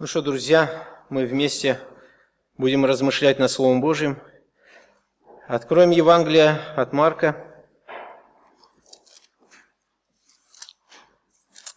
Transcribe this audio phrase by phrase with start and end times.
[0.00, 1.78] Ну что, друзья, мы вместе
[2.56, 4.18] будем размышлять над Словом Божьим.
[5.46, 7.36] Откроем Евангелие от Марка,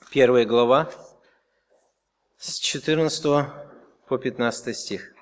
[0.10, 0.90] первая глава,
[2.38, 3.26] с 14
[4.08, 5.14] по 15 стих.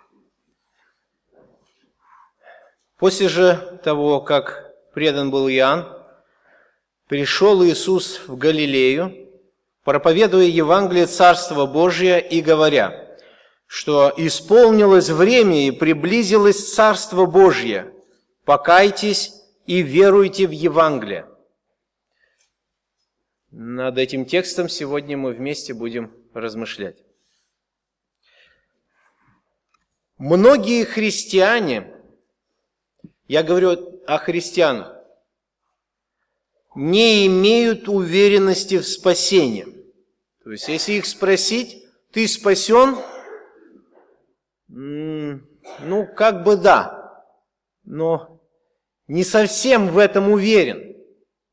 [2.98, 5.88] После же того, как предан был Иоанн,
[7.08, 9.21] пришел Иисус в Галилею,
[9.84, 13.18] проповедуя Евангелие Царства Божия и говоря,
[13.66, 17.94] что исполнилось время и приблизилось Царство Божье,
[18.46, 19.34] покайтесь
[19.66, 21.28] и веруйте в Евангелие.
[23.52, 26.98] Над этим текстом сегодня мы вместе будем размышлять.
[30.18, 31.92] Многие христиане,
[33.28, 35.01] я говорю о христианах,
[36.76, 39.66] не имеют уверенности в спасении.
[40.44, 42.98] То есть, если их спросить, ты спасен?
[44.68, 47.24] Ну, как бы да,
[47.84, 48.42] но
[49.08, 50.96] не совсем в этом уверен.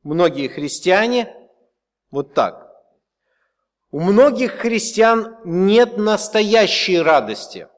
[0.03, 1.35] Многие христиане
[2.11, 2.69] вот так.
[3.91, 7.69] У многих христиан нет настоящей радости.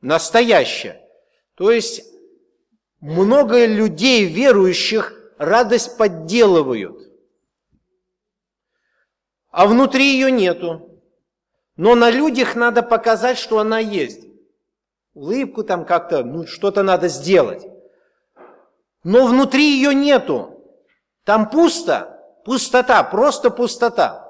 [0.00, 1.00] Настоящая.
[1.54, 2.04] То есть
[3.00, 6.98] много людей верующих радость подделывают.
[9.50, 11.00] А внутри ее нету.
[11.76, 14.26] Но на людях надо показать, что она есть.
[15.14, 17.64] Улыбку там как-то, ну что-то надо сделать.
[19.04, 20.60] Но внутри ее нету.
[21.24, 24.24] Там пусто, пустота, просто пустота.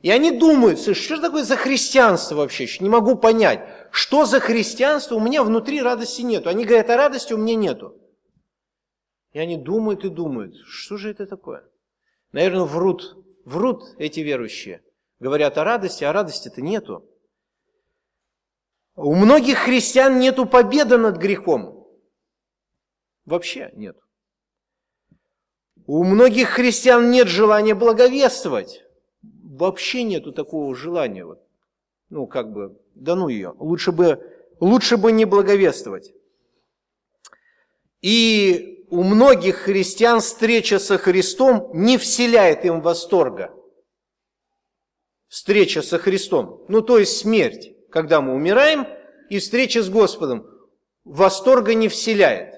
[0.00, 2.66] И они думают, что такое за христианство вообще?
[2.80, 6.48] Не могу понять, что за христианство, у меня внутри радости нету.
[6.48, 7.94] Они говорят, а радости у меня нету.
[9.32, 11.64] И они думают и думают, что же это такое?
[12.32, 14.82] Наверное, врут, врут эти верующие.
[15.20, 17.04] Говорят о радости, а радости-то нету.
[18.94, 21.86] У многих христиан нету победы над грехом.
[23.24, 23.96] Вообще нет.
[25.86, 28.84] У многих христиан нет желания благовествовать.
[29.22, 31.26] Вообще нету такого желания.
[32.10, 33.54] Ну, как бы, да ну ее.
[33.58, 34.20] Лучше бы,
[34.60, 36.12] лучше бы не благовествовать.
[38.00, 43.54] И у многих христиан встреча со Христом не вселяет им восторга.
[45.28, 48.86] Встреча со Христом, ну то есть смерть, когда мы умираем,
[49.28, 50.48] и встреча с Господом
[51.04, 52.54] восторга не вселяет.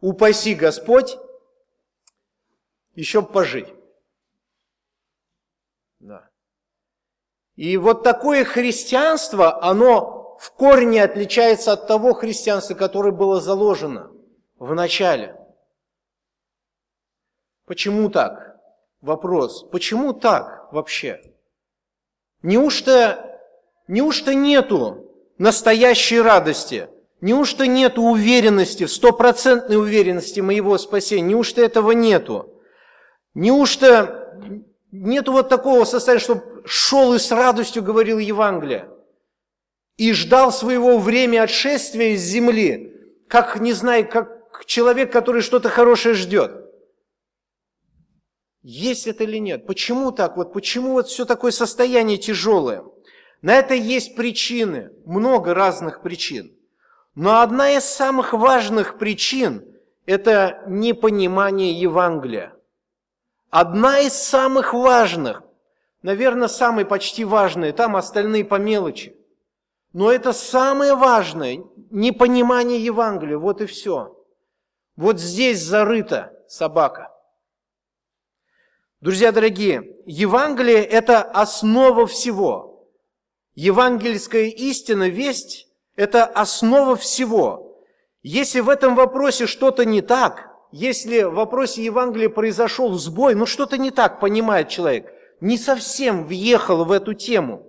[0.00, 1.16] Упаси Господь
[2.94, 3.68] еще пожить.
[5.98, 6.28] Да.
[7.54, 14.12] И вот такое христианство, оно в корне отличается от того христианства, которое было заложено–
[14.58, 15.36] в начале.
[17.66, 18.56] Почему так?
[19.00, 19.64] Вопрос.
[19.70, 21.20] Почему так вообще?
[22.42, 23.40] Неужто,
[23.88, 26.88] неужто нету настоящей радости?
[27.20, 31.22] Неужто нету уверенности, стопроцентной уверенности моего спасения?
[31.22, 32.60] Неужто этого нету?
[33.34, 34.38] Неужто
[34.92, 38.88] нету вот такого состояния, чтобы шел и с радостью говорил Евангелие?
[39.96, 42.92] И ждал своего времени отшествия из земли,
[43.28, 46.66] как, не знаю, как, человек, который что-то хорошее ждет.
[48.62, 49.66] Есть это или нет?
[49.66, 50.36] Почему так?
[50.36, 52.84] Вот почему вот все такое состояние тяжелое?
[53.40, 56.52] На это есть причины, много разных причин.
[57.14, 59.64] Но одна из самых важных причин–
[60.06, 62.54] это непонимание Евангелия.
[63.50, 65.44] Одна из самых важных,
[66.02, 69.16] наверное, самый почти важный, там остальные по мелочи.
[69.92, 74.15] Но это самое важное– непонимание Евангелия, вот и все.
[74.96, 77.12] Вот здесь зарыта собака.
[79.02, 82.88] Друзья дорогие, Евангелие– это основа всего.
[83.54, 87.78] Евангельская истина, весть– это основа всего.
[88.22, 93.76] Если в этом вопросе что-то не так, если в вопросе Евангелия произошел сбой, ну что-то
[93.76, 97.66] не так, понимает человек, не совсем въехал в эту тему,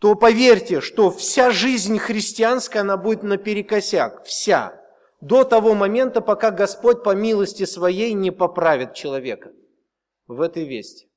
[0.00, 4.82] то поверьте, что вся жизнь христианская, она будет наперекосяк, вся
[5.20, 9.52] до того момента, пока Господь по милости своей не поправит человека
[10.26, 11.08] в этой вести.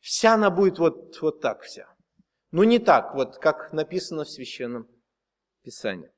[0.00, 1.86] Вся она будет вот, вот так вся.
[2.50, 4.88] Но не так, вот как написано в Священном
[5.62, 6.10] Писании.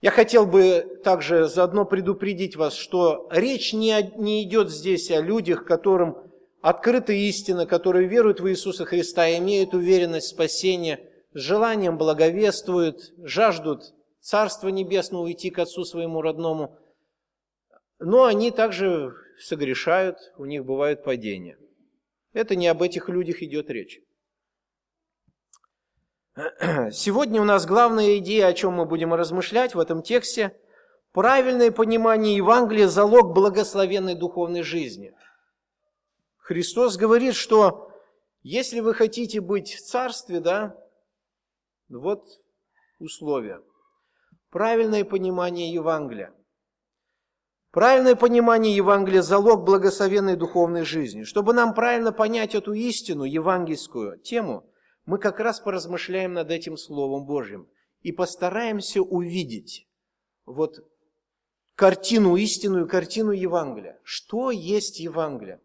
[0.00, 5.64] Я хотел бы также заодно предупредить вас, что речь не, не идет здесь о людях,
[5.64, 6.16] которым
[6.62, 10.98] открыта истина, которые веруют в Иисуса Христа, имеют уверенность в спасении,
[11.34, 16.78] с желанием благовествуют, жаждут Царство Небесное, уйти к Отцу своему родному.
[17.98, 21.58] Но они также согрешают, у них бывают падения.
[22.32, 24.00] Это не об этих людях идет речь.
[26.92, 30.56] Сегодня у нас главная идея, о чем мы будем размышлять в этом тексте–
[31.12, 35.12] Правильное понимание Евангелия– залог благословенной духовной жизни.
[36.36, 37.92] Христос говорит, что
[38.42, 40.76] если вы хотите быть в царстве, да,
[41.88, 42.40] вот
[43.00, 43.60] условия.
[44.50, 46.34] Правильное понимание Евангелия.
[47.70, 51.22] Правильное понимание Евангелия– залог благословенной духовной жизни.
[51.22, 54.68] Чтобы нам правильно понять эту истину, евангельскую тему,
[55.06, 57.68] мы как раз поразмышляем над этим Словом Божьим
[58.02, 59.86] и постараемся увидеть
[60.46, 60.84] вот
[61.76, 64.00] картину истинную, картину Евангелия.
[64.02, 65.60] Что есть Евангелие?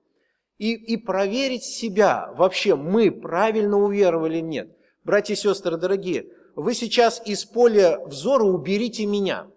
[0.59, 4.77] И, и проверить себя, вообще мы правильно уверовали или нет.
[5.03, 9.47] Братья и сестры дорогие, вы сейчас из поля взора уберите меня.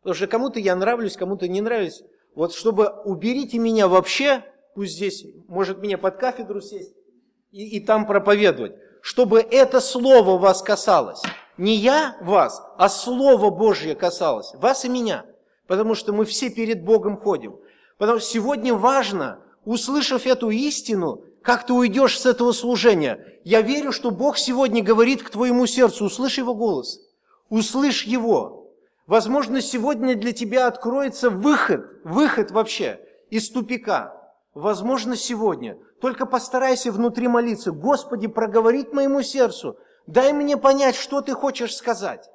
[0.00, 2.02] Потому что кому-то я нравлюсь, кому-то не нравлюсь.
[2.34, 4.44] Вот чтобы уберите меня вообще,
[4.74, 6.94] пусть здесь, может меня под кафедру сесть
[7.52, 11.22] и, и там проповедовать, чтобы это слово вас касалось.
[11.56, 15.24] Не я вас, а Слово Божье касалось, вас и меня.
[15.68, 17.56] Потому что мы все перед Богом ходим.
[17.96, 23.40] Потому что сегодня важно, услышав эту истину, как ты уйдешь с этого служения.
[23.44, 27.00] Я верю, что Бог сегодня говорит к твоему сердцу, услышь Его голос,
[27.48, 28.72] услышь Его.
[29.06, 33.00] Возможно, сегодня для тебя откроется выход, выход вообще
[33.30, 34.20] из тупика.
[34.54, 35.76] Возможно, сегодня.
[36.00, 37.72] Только постарайся внутри молиться.
[37.72, 39.76] Господи, проговорить моему сердцу,
[40.06, 42.28] Дай мне понять, что ты хочешь сказать.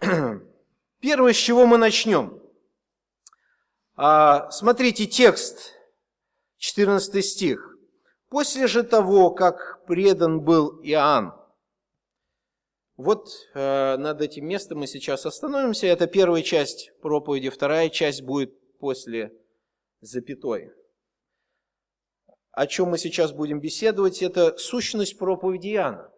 [1.00, 2.37] Первое, с чего мы начнем.
[3.98, 5.74] А, смотрите текст,
[6.58, 7.76] 14 стих.
[8.30, 11.32] «После же того, как предан был Иоанн».
[12.96, 15.86] Вот э, над этим местом мы сейчас остановимся.
[15.86, 19.32] Это первая часть проповеди, вторая часть будет после
[20.00, 20.72] запятой
[22.58, 26.12] о чем мы сейчас будем беседовать, это сущность проповеди Иоанна.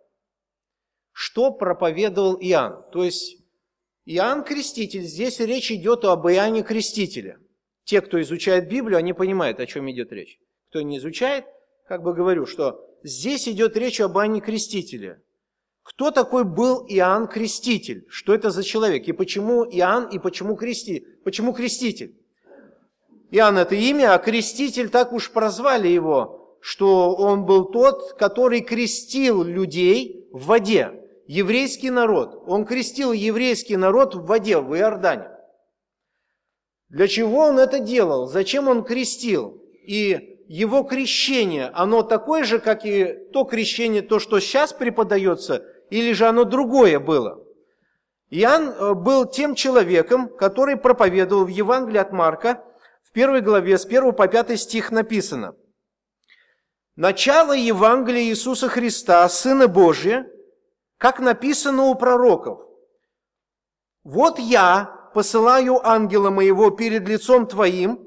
[1.12, 2.82] Что проповедовал Иоанн?
[2.92, 3.36] То есть
[4.06, 7.38] Иоанн Креститель, здесь речь идет об Иоанне Крестителе.
[7.90, 10.38] Те, кто изучает Библию, они понимают, о чем идет речь.
[10.68, 11.44] Кто не изучает,
[11.88, 15.22] как бы говорю, что здесь идет речь об Иоанне Крестителе.
[15.82, 18.06] Кто такой был Иоанн Креститель?
[18.08, 19.08] Что это за человек?
[19.08, 21.04] И почему Иоанн, и почему, крести...
[21.24, 22.14] почему Креститель?
[23.32, 29.42] Иоанн– это имя, а креститель так уж прозвали его, что он был тот, который крестил
[29.42, 30.92] людей в воде.
[31.26, 32.40] Еврейский народ.
[32.46, 35.29] Он крестил еврейский народ в воде, в Иордане.
[36.90, 38.26] Для чего он это делал?
[38.26, 39.62] Зачем он крестил?
[39.86, 46.12] И его крещение, оно такое же, как и то крещение, то, что сейчас преподается, или
[46.12, 47.42] же оно другое было?
[48.28, 52.62] Иоанн э, был тем человеком, который проповедовал в Евангелии от Марка–
[53.10, 55.56] в первой главе с 1 по 5 стих написано.
[56.94, 60.30] Начало Евангелия Иисуса Христа, Сына Божия,
[60.96, 62.60] как написано у пророков.
[64.04, 68.06] «Вот я посылаю ангела моего перед лицом твоим,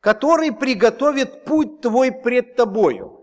[0.00, 3.20] который приготовит путь твой пред тобою».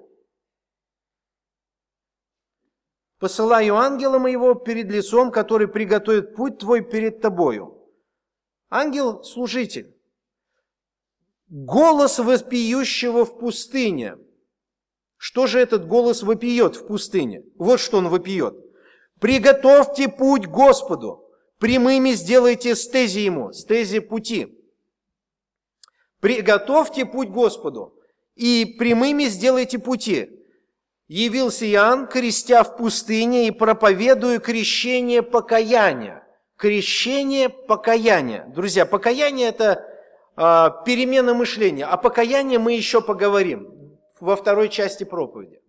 [3.20, 7.74] Посылаю ангела моего перед лицом, который приготовит путь твой перед тобою.
[8.70, 9.96] Ангел– служитель.
[11.48, 14.18] Голос вопиющего в пустыне.
[15.16, 17.44] Что же этот голос вопиет в пустыне?
[17.56, 18.56] Вот что он вопиет.
[19.20, 21.27] Приготовьте путь Господу,
[21.60, 24.58] прямыми сделайте стези Ему, стези пути.
[26.20, 27.94] Приготовьте путь Господу,
[28.36, 30.32] и прямыми сделайте пути.
[31.08, 36.28] Явился Иоанн, крестя в пустыне и проповедуя крещение покаяния.
[36.58, 38.46] Крещение покаяния.
[38.48, 39.86] Друзья, покаяние– это
[40.36, 41.86] а, перемена мышления.
[41.86, 45.62] О покаянии мы еще поговорим во второй части проповеди.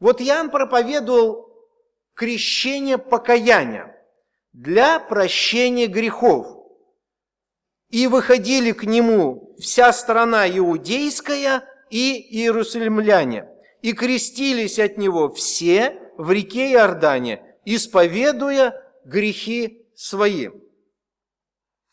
[0.00, 1.50] Вот Иоанн проповедовал
[2.14, 3.96] крещение покаяния
[4.52, 6.46] для прощения грехов.
[7.90, 13.48] И выходили к нему вся страна иудейская и иерусалимляне,
[13.82, 20.48] и крестились от него все в реке Иордане, исповедуя грехи свои.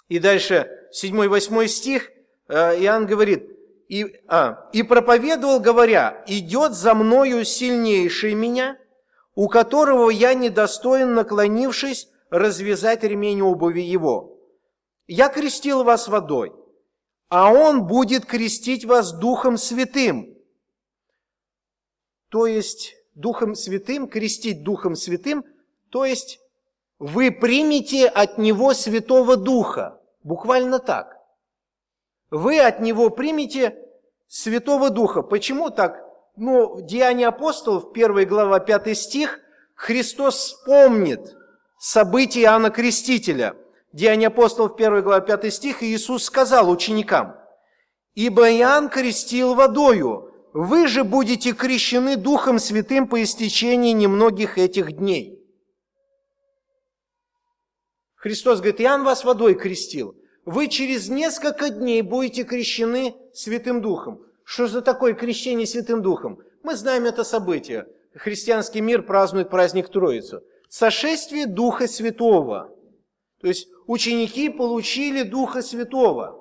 [0.07, 2.11] И дальше 7-8 стих,
[2.47, 3.49] э, Иоанн говорит,
[3.89, 8.77] и, а, «И проповедовал, говоря, идет за мною сильнейший меня,
[9.33, 14.38] у которого я недостоин, наклонившись, развязать ремень обуви его.
[15.07, 16.53] Я крестил вас водой,
[17.29, 20.36] а он будет крестить вас Духом Святым».
[22.29, 25.43] То есть, Духом Святым, крестить Духом Святым,
[25.89, 26.39] то есть,
[27.00, 31.17] вы примете от Него Святого Духа– Буквально так.
[32.29, 33.75] Вы от Него примете
[34.27, 35.21] Святого Духа.
[35.21, 36.03] Почему так
[36.36, 39.39] ну, Деяния апостолов, 1 глава, 5 стих,
[39.75, 41.36] Христос вспомнит
[41.79, 43.55] события Иоанна Крестителя.
[43.91, 47.36] Деяния апостолов, 1 глава, 5 стих, и Иисус сказал ученикам,
[48.13, 55.39] «Ибо Иоанн крестил водою, вы же будете крещены Духом Святым по истечении немногих этих дней».
[58.15, 60.15] Христос говорит, Иоанн вас водой крестил.
[60.45, 64.21] Вы через несколько дней будете крещены Святым Духом.
[64.43, 66.39] Что за такое крещение Святым Духом?
[66.62, 67.88] Мы знаем это событие.
[68.13, 70.43] Христианский мир празднует праздник Троицу.
[70.69, 72.73] Сошествие Духа Святого.
[73.41, 76.39] То есть ученики получили Духа Святого.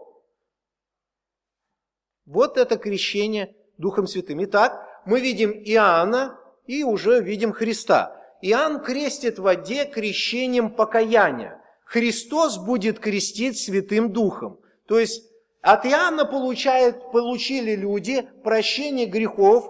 [2.26, 4.44] Вот это крещение Духом Святым.
[4.44, 8.14] Итак, мы видим Иоанна и уже видим Христа.
[8.42, 11.62] Иоанн крестит в воде крещением покаяния.
[11.86, 14.60] Христос будет крестить Святым Духом.
[14.86, 15.24] То есть
[15.62, 19.64] от Иоанна получают, получили люди прощение грехов,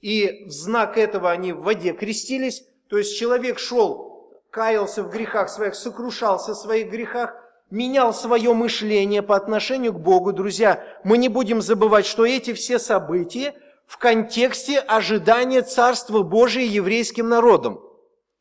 [0.00, 2.64] и в знак этого они в воде крестились.
[2.92, 7.34] То есть человек шел, каялся в грехах своих, сокрушался в своих грехах,
[7.70, 10.34] менял свое мышление по отношению к Богу.
[10.34, 13.54] Друзья, мы не будем забывать, что эти все события
[13.86, 17.80] в контексте ожидания Царства Божия еврейским народом.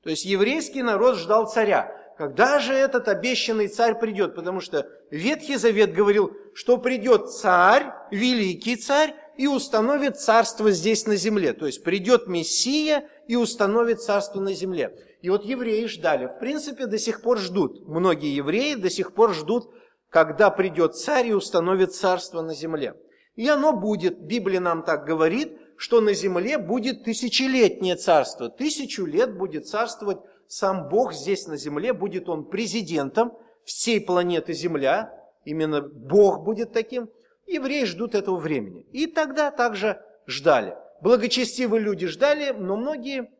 [0.03, 1.96] То есть еврейский народ ждал царя.
[2.17, 4.36] Когда же этот обещанный царь придет?
[4.36, 11.16] Потому что Ветхий Завет говорил, что придет царь, великий царь, и установит царство здесь на
[11.16, 11.54] земле.
[11.54, 14.96] То есть придет Мессия и установит царство на земле.
[15.22, 16.26] И вот евреи ждали.
[16.26, 17.88] В принципе, до сих пор ждут.
[17.88, 19.72] Многие евреи до сих пор ждут,
[20.10, 22.96] когда придет царь и установит царство на земле.
[23.36, 28.50] И оно будет, Библия нам так говорит, что на земле будет тысячелетнее царство.
[28.50, 33.32] Тысячу лет будет царствовать сам Бог здесь на земле, будет он президентом
[33.64, 35.14] всей планеты Земля,
[35.46, 37.10] именно Бог будет таким,
[37.51, 38.81] евреи ждут этого времени.
[38.91, 40.75] И тогда также ждали.
[41.01, 43.31] Благочестивые люди ждали, но многие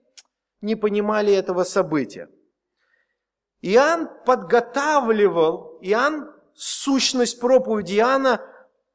[0.62, 2.30] не понимали этого события.
[3.62, 8.42] Иоанн подготавливал, Иоанн, сущность проповеди Иоанна,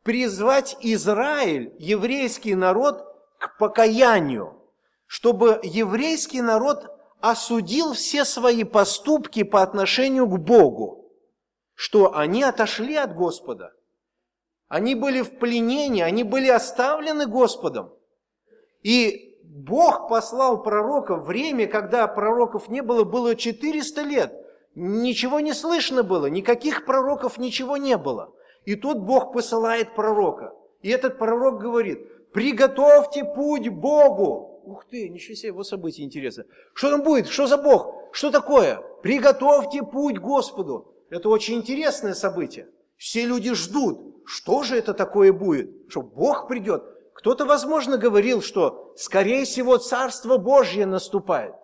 [0.03, 3.05] призвать Израиль, еврейский народ,
[3.39, 4.61] к покаянию,
[5.07, 11.13] чтобы еврейский народ осудил все свои поступки по отношению к Богу,
[11.75, 13.73] что они отошли от Господа.
[14.69, 17.93] Они были в пленении, они были оставлены Господом.
[18.83, 24.33] И Бог послал пророка в время, когда пророков не было, было 400 лет.
[24.75, 28.33] Ничего не слышно было, никаких пророков ничего не было.
[28.65, 30.53] И тут Бог посылает пророка.
[30.83, 34.61] И этот пророк говорит, приготовьте путь Богу.
[34.65, 36.45] Ух ты, ничего себе, вот событие интересно.
[36.75, 37.29] Что там будет?
[37.29, 37.95] Что за Бог?
[38.13, 38.83] Что такое?
[39.03, 40.93] Приготовьте путь Господу.
[41.09, 42.69] Это очень интересное событие.
[42.97, 44.23] Все люди ждут.
[44.27, 45.71] Что же это такое будет?
[45.89, 46.83] Что Бог придет?
[47.15, 51.55] Кто-то, возможно, говорил, что, скорее всего, Царство Божье наступает.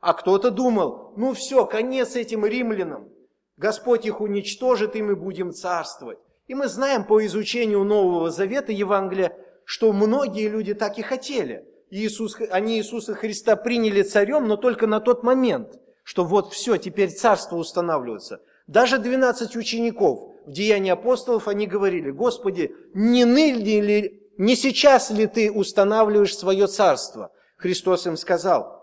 [0.00, 3.08] А кто-то думал, ну все, конец этим римлянам.
[3.56, 6.18] Господь их уничтожит, и мы будем царствовать.
[6.46, 11.66] И мы знаем по изучению Нового Завета Евангелия, что многие люди так и хотели.
[11.90, 17.10] Иисус, они Иисуса Христа приняли царем, но только на тот момент, что вот все, теперь
[17.10, 18.40] царство устанавливается.
[18.68, 25.26] Даже 12 учеников в Деянии апостолов, они говорили, Господи, не ныне ли, не сейчас ли
[25.26, 27.32] Ты устанавливаешь свое царство?
[27.56, 28.78] Христос им сказал,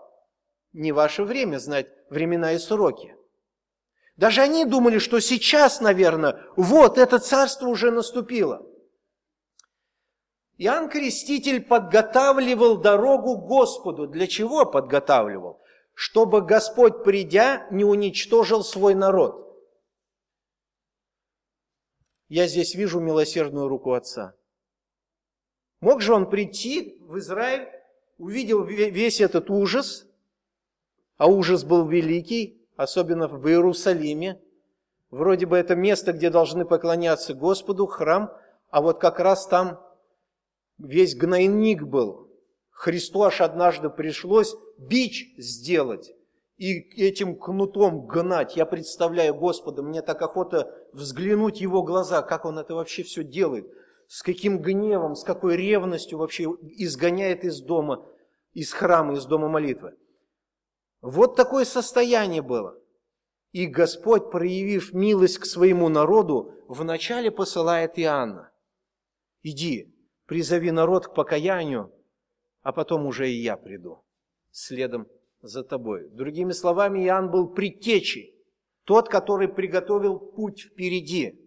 [0.72, 3.14] не ваше время знать времена и сроки.
[4.16, 8.66] Даже они думали, что сейчас, наверное, вот это царство уже наступило.
[10.58, 14.08] Иоанн Креститель подготавливал дорогу Господу.
[14.08, 15.60] Для чего подготавливал?
[15.94, 19.45] Чтобы Господь, придя, не уничтожил свой народ.
[22.28, 24.34] Я здесь вижу милосердную руку Отца.
[25.80, 27.68] Мог же он прийти в Израиль,
[28.18, 30.06] увидел весь этот ужас,
[31.18, 34.40] а ужас был великий, особенно в Иерусалиме.
[35.10, 38.32] Вроде бы это место, где должны поклоняться Господу, храм,
[38.70, 39.80] а вот как раз там
[40.78, 42.28] весь гнойник был.
[42.70, 46.15] Христу аж однажды пришлось бич сделать
[46.56, 48.56] и этим кнутом гнать.
[48.56, 53.22] Я представляю Господа, мне так охота взглянуть в Его глаза, как Он это вообще все
[53.22, 53.66] делает,
[54.08, 58.08] с каким гневом, с какой ревностью вообще изгоняет из дома,
[58.52, 59.96] из храма, из дома молитвы.
[61.02, 62.78] Вот такое состояние было.
[63.52, 68.50] И Господь, проявив милость к своему народу, вначале посылает Иоанна.
[69.42, 69.94] Иди,
[70.26, 71.92] призови народ к покаянию,
[72.62, 74.02] а потом уже и я приду
[74.50, 75.06] следом
[75.46, 76.08] за тобой.
[76.10, 78.34] Другими словами, Иоанн был предтечей,
[78.84, 81.40] тот, который приготовил путь впереди.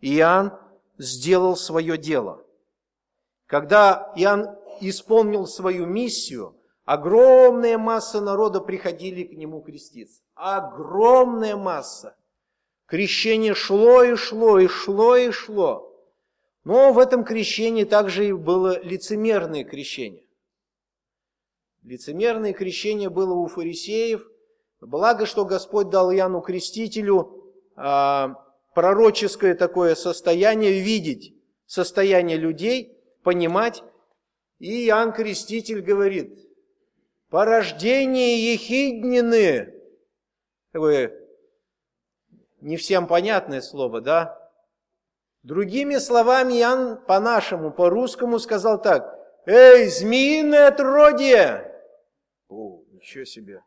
[0.00, 0.52] Иоанн
[0.98, 2.44] сделал свое дело.
[3.46, 10.22] Когда Иоанн исполнил свою миссию, огромная масса народа приходили к нему креститься.
[10.34, 12.16] Огромная масса.
[12.86, 15.92] Крещение шло и шло, и шло, и шло.
[16.64, 20.25] Но в этом крещении также и было лицемерное крещение.
[21.86, 24.28] Лицемерное крещение было у фарисеев.
[24.80, 31.32] Благо, что Господь дал Иоанну Крестителю а, пророческое такое состояние, видеть
[31.64, 33.84] состояние людей, понимать.
[34.58, 36.36] И Иоанн Креститель говорит,
[37.30, 39.72] порождение ехиднины,
[40.72, 41.16] такое
[42.62, 44.50] не всем понятное слово, да?
[45.44, 49.16] Другими словами, Иоанн по-нашему, по-русскому сказал так,
[49.46, 51.75] «Эй, змеиное отродье!»
[52.48, 53.62] О, ничего себе!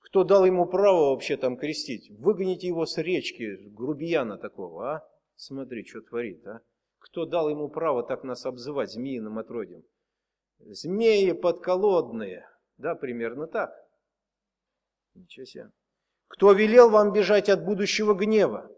[0.00, 2.10] Кто дал ему право вообще там крестить?
[2.10, 5.08] Выгоните его с речки, грубияна такого, а?
[5.36, 6.60] Смотри, что творит, а?
[6.98, 9.84] Кто дал ему право так нас обзывать змеиным отродьем?
[10.58, 12.46] Змеи подколодные.
[12.76, 13.72] Да, примерно так.
[15.14, 15.70] Ничего себе.
[16.28, 18.70] Кто велел вам бежать от будущего гнева?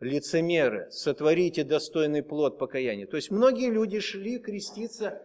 [0.00, 3.06] Лицемеры, сотворите достойный плод покаяния.
[3.06, 5.20] То есть многие люди шли креститься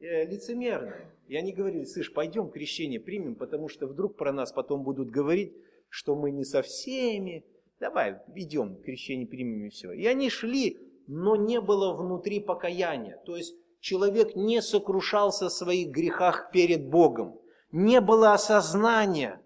[0.00, 0.96] э, лицемерно.
[1.28, 5.52] И они говорили, слышь, пойдем крещение примем, потому что вдруг про нас потом будут говорить,
[5.88, 7.44] что мы не со всеми.
[7.80, 9.92] Давай, идем, крещение примем и все.
[9.92, 13.20] И они шли, но не было внутри покаяния.
[13.26, 17.38] То есть человек не сокрушался в своих грехах перед Богом.
[17.72, 19.40] Не было осознания,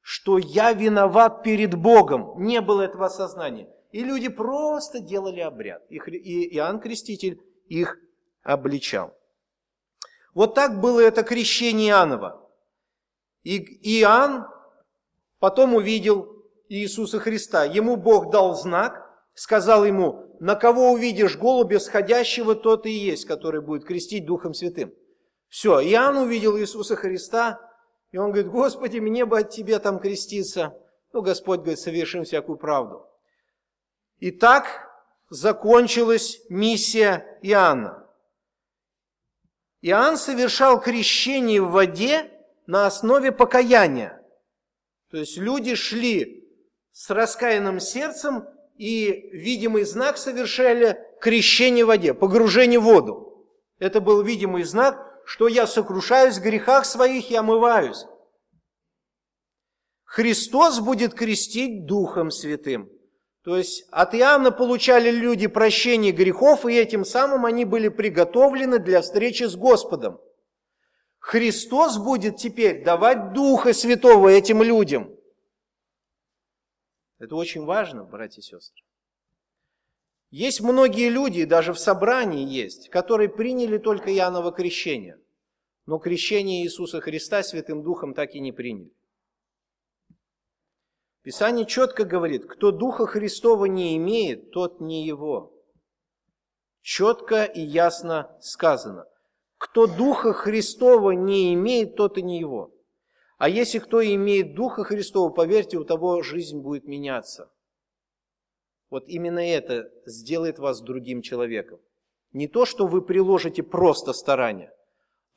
[0.00, 2.42] что я виноват перед Богом.
[2.42, 3.68] Не было этого осознания.
[3.90, 5.84] И люди просто делали обряд.
[5.90, 5.98] И
[6.56, 7.98] Иоанн Креститель их
[8.42, 9.14] обличал.
[10.34, 12.40] Вот так было это крещение Иоаннова.
[13.44, 13.58] И
[14.00, 14.46] Иоанн
[15.38, 16.28] потом увидел
[16.68, 17.64] Иисуса Христа.
[17.64, 23.60] Ему Бог дал знак, сказал ему, на кого увидишь голубя сходящего, тот и есть, который
[23.60, 24.92] будет крестить Духом Святым.
[25.48, 27.60] Все, Иоанн увидел Иисуса Христа,
[28.10, 30.74] и он говорит, Господи, мне бы от Тебя там креститься.
[31.12, 33.06] Ну, Господь говорит, совершим всякую правду.
[34.18, 34.66] И так
[35.30, 38.03] закончилась миссия Иоанна.
[39.86, 42.30] Иоанн совершал крещение в воде
[42.66, 44.18] на основе покаяния.
[45.10, 46.48] То есть люди шли
[46.92, 53.46] с раскаянным сердцем и видимый знак совершали крещение в воде, погружение в воду.
[53.78, 58.06] Это был видимый знак, что я сокрушаюсь в грехах своих и омываюсь.
[60.04, 62.88] Христос будет крестить Духом Святым.
[63.44, 69.02] То есть от Иоанна получали люди прощение грехов, и этим самым они были приготовлены для
[69.02, 70.18] встречи с Господом.
[71.18, 75.14] Христос будет теперь давать Духа Святого этим людям.
[77.18, 78.82] Это очень важно, братья и сестры.
[80.30, 85.18] Есть многие люди, даже в собрании есть, которые приняли только Иоанново крещение,
[85.84, 88.90] но крещение Иисуса Христа Святым Духом так и не приняли.
[91.24, 95.54] Писание четко говорит, кто Духа Христова не имеет, тот не его.
[96.82, 99.06] Четко и ясно сказано.
[99.56, 102.74] Кто Духа Христова не имеет, тот и не его.
[103.38, 107.50] А если кто имеет Духа Христова, поверьте, у того жизнь будет меняться.
[108.90, 111.80] Вот именно это сделает вас другим человеком.
[112.32, 114.74] Не то, что вы приложите просто старания,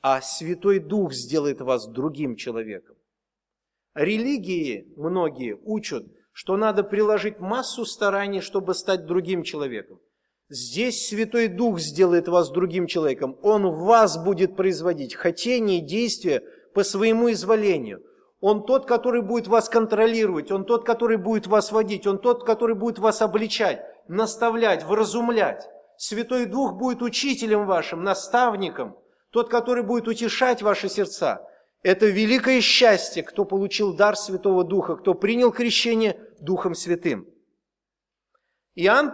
[0.01, 2.97] а Святой Дух сделает вас другим человеком.
[3.97, 9.99] Религии многие учат, что надо приложить массу стараний, чтобы стать другим человеком.
[10.49, 13.39] Здесь Святой Дух сделает вас другим человеком.
[13.41, 16.43] Он в вас будет производить хотение и действия
[16.75, 18.03] по своему изволению.
[18.39, 22.75] Он тот, который будет вас контролировать, Он тот, который будет вас водить, Он тот, который
[22.75, 25.67] будет вас обличать, наставлять, вразумлять.
[25.97, 28.95] Святой Дух будет учителем вашим, наставником,
[29.31, 31.41] тот, который будет утешать ваши сердца.
[31.87, 37.25] Это великое счастье, кто получил дар Святого Духа, кто принял крещение Духом Святым.
[38.75, 39.13] Иоанн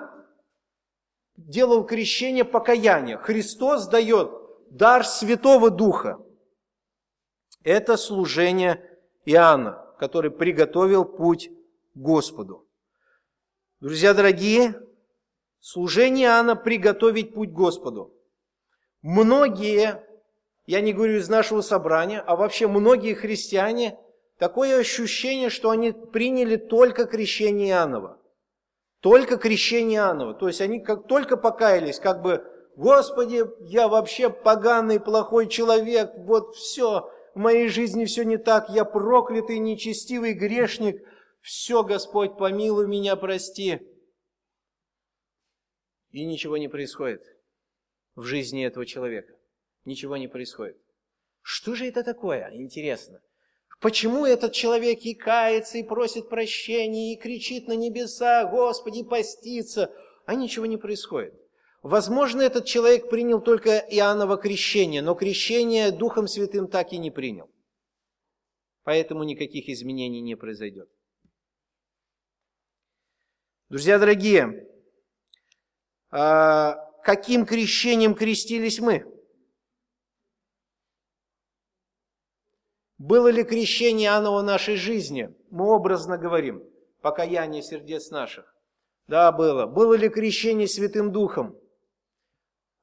[1.37, 3.19] делал крещение покаяния.
[3.19, 4.31] Христос дает
[4.71, 6.17] дар Святого Духа.
[7.61, 8.83] Это служение
[9.25, 11.51] Иоанна, который приготовил путь
[11.93, 12.67] Господу.
[13.81, 14.81] Друзья дорогие,
[15.59, 18.19] служение Иоанна приготовить путь Господу.
[19.03, 20.03] Многие
[20.65, 23.97] я не говорю из нашего собрания, а вообще многие христиане,
[24.37, 28.19] такое ощущение, что они приняли только крещение Иоаннова.
[29.01, 30.33] Только крещение Иоаннова.
[30.33, 32.45] То есть они как только покаялись, как бы,
[32.77, 38.85] Господи, я вообще поганый, плохой человек, вот все, в моей жизни все не так, я
[38.85, 41.03] проклятый, нечестивый грешник,
[41.41, 43.81] все, Господь, помилуй меня, прости.
[46.11, 47.21] И ничего не происходит
[48.15, 49.33] в жизни этого человека.
[49.85, 50.77] Ничего не происходит.
[51.41, 52.49] Что же это такое?
[52.53, 53.21] Интересно.
[53.81, 59.93] Почему этот человек и кается, и просит прощения, и кричит на небеса, Господи, постится,
[60.25, 61.33] а ничего не происходит?
[61.81, 67.51] Возможно, этот человек принял только Иоанново крещение, но крещение Духом Святым так и не принял.
[68.83, 70.89] Поэтому никаких изменений не произойдет.
[73.67, 74.65] Друзья дорогие,
[76.09, 79.12] а каким крещением крестились мы?
[83.03, 85.35] Было ли крещение Иоанна в нашей жизни?
[85.49, 86.63] Мы образно говорим,
[87.01, 88.55] покаяние сердец наших.
[89.07, 89.65] Да, было.
[89.65, 91.59] Было ли крещение Святым Духом?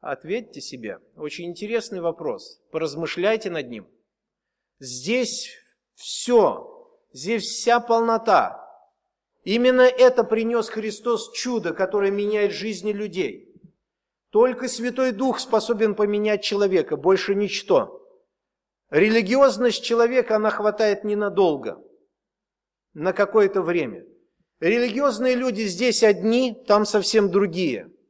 [0.01, 0.99] Ответьте себе.
[1.17, 2.61] Очень интересный вопрос.
[2.71, 3.89] Поразмышляйте над ним.
[4.79, 5.57] Здесь
[5.95, 6.69] все.
[7.15, 8.63] Здесь вся полнота.
[9.45, 13.55] Именно это принес Христос чудо, которое меняет жизни людей.
[14.29, 18.00] Только Святой Дух способен поменять человека, больше ничто.
[18.91, 21.83] Религиозность человека, она хватает ненадолго,
[22.93, 24.05] на какое-то время.
[24.59, 27.91] Религиозные люди здесь одни, там совсем другие–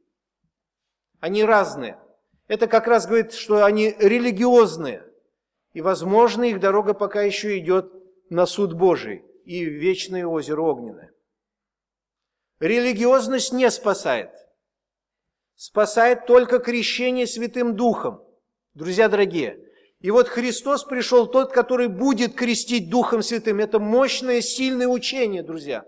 [1.21, 1.99] они разные.
[2.47, 5.07] Это как раз говорит, что они религиозные.
[5.71, 7.93] И, возможно, их дорога пока еще идет
[8.29, 11.13] на суд Божий и вечное озеро огненное.
[12.59, 14.31] Религиозность не спасает.
[15.55, 18.21] Спасает только крещение Святым Духом.
[18.73, 19.63] Друзья дорогие,
[20.01, 23.59] и вот Христос пришел тот, который будет крестить Духом Святым.
[23.59, 25.85] Это мощное, сильное учение, друзья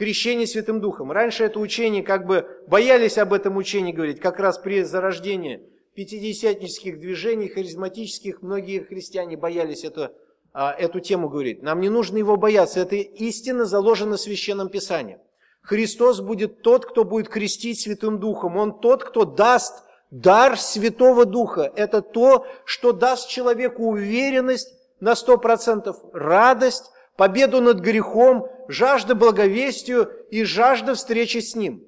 [0.00, 1.12] крещение Святым Духом.
[1.12, 5.62] Раньше это учение, как бы боялись об этом учении говорить, как раз при зарождении
[5.94, 10.14] пятидесятнических движений, харизматических, многие христиане боялись это,
[10.54, 11.62] а, эту тему говорить.
[11.62, 15.18] Нам не нужно его бояться, это истина заложена в Священном Писании.
[15.60, 18.56] Христос будет тот, кто будет крестить Святым Духом.
[18.56, 21.72] Он тот, кто даст дар Святого Духа.
[21.74, 30.10] Это то, что даст человеку уверенность на сто процентов, радость, победу над грехом, жажда благовестию
[30.30, 31.84] и жажда встречи с Ним.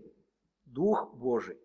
[0.64, 1.58] Дух Божий.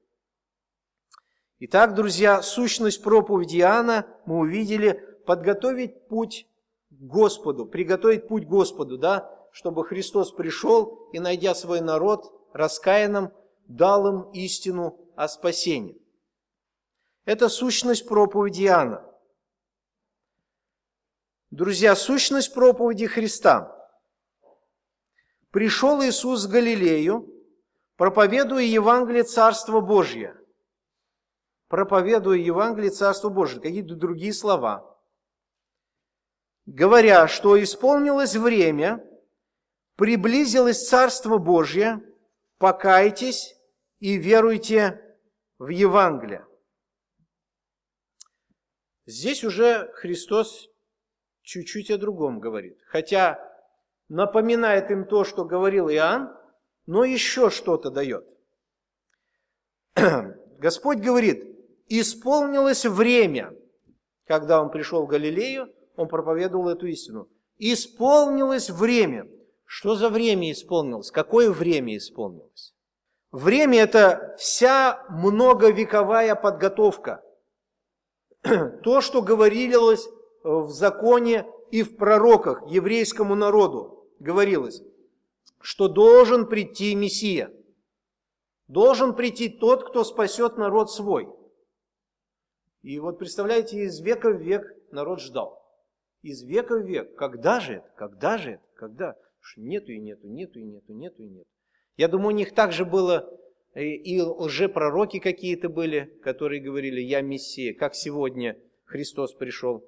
[1.59, 6.47] Итак, друзья, сущность проповеди Иоанна мы увидели подготовить путь
[6.89, 13.31] к Господу, приготовить путь к Господу, да, чтобы Христос пришел и, найдя свой народ раскаянным,
[13.67, 15.97] дал им истину о спасении.
[17.27, 19.03] Это сущность проповеди Иоанна.
[21.51, 23.75] Друзья, сущность проповеди Христа.
[25.51, 27.29] Пришел Иисус в Галилею,
[27.97, 30.37] проповедуя Евангелие Царства Божье.
[31.67, 33.59] Проповедуя Евангелие Царства Божье.
[33.59, 34.97] Какие-то другие слова.
[36.65, 39.05] Говоря, что исполнилось время,
[39.97, 42.01] приблизилось Царство Божье,
[42.57, 43.53] покайтесь
[43.99, 45.17] и веруйте
[45.59, 46.46] в Евангелие.
[49.07, 50.69] Здесь уже Христос
[51.41, 52.77] чуть-чуть о другом говорит.
[52.87, 53.39] Хотя
[54.09, 56.35] напоминает им то, что говорил Иоанн,
[56.85, 58.27] но еще что-то дает.
[60.59, 61.41] Господь говорит,
[61.87, 63.53] исполнилось время,
[64.25, 67.29] когда он пришел в Галилею, он проповедовал эту истину.
[67.57, 69.25] Исполнилось время.
[69.63, 71.11] Что за время исполнилось?
[71.11, 72.75] Какое время исполнилось?
[73.31, 77.23] Время– это вся многовековая подготовка.
[78.83, 80.07] То, что говорилось
[80.43, 84.81] в законе и в пророках еврейскому народу говорилось,
[85.59, 87.51] что должен прийти Мессия.
[88.67, 91.29] Должен прийти тот, кто спасет народ свой.
[92.81, 95.61] И вот представляете, из века в век народ ждал.
[96.21, 97.15] Из века в век.
[97.15, 97.89] Когда же это?
[97.95, 98.63] Когда же это?
[98.75, 99.15] Когда?
[99.55, 101.49] Нету и нету, нету и нету, нету и нету.
[101.95, 103.46] Я думаю, у них также было э,
[103.83, 109.83] и лжепророки какие-то были, которые говорили, я Мессия, как сегодня Христос пришел.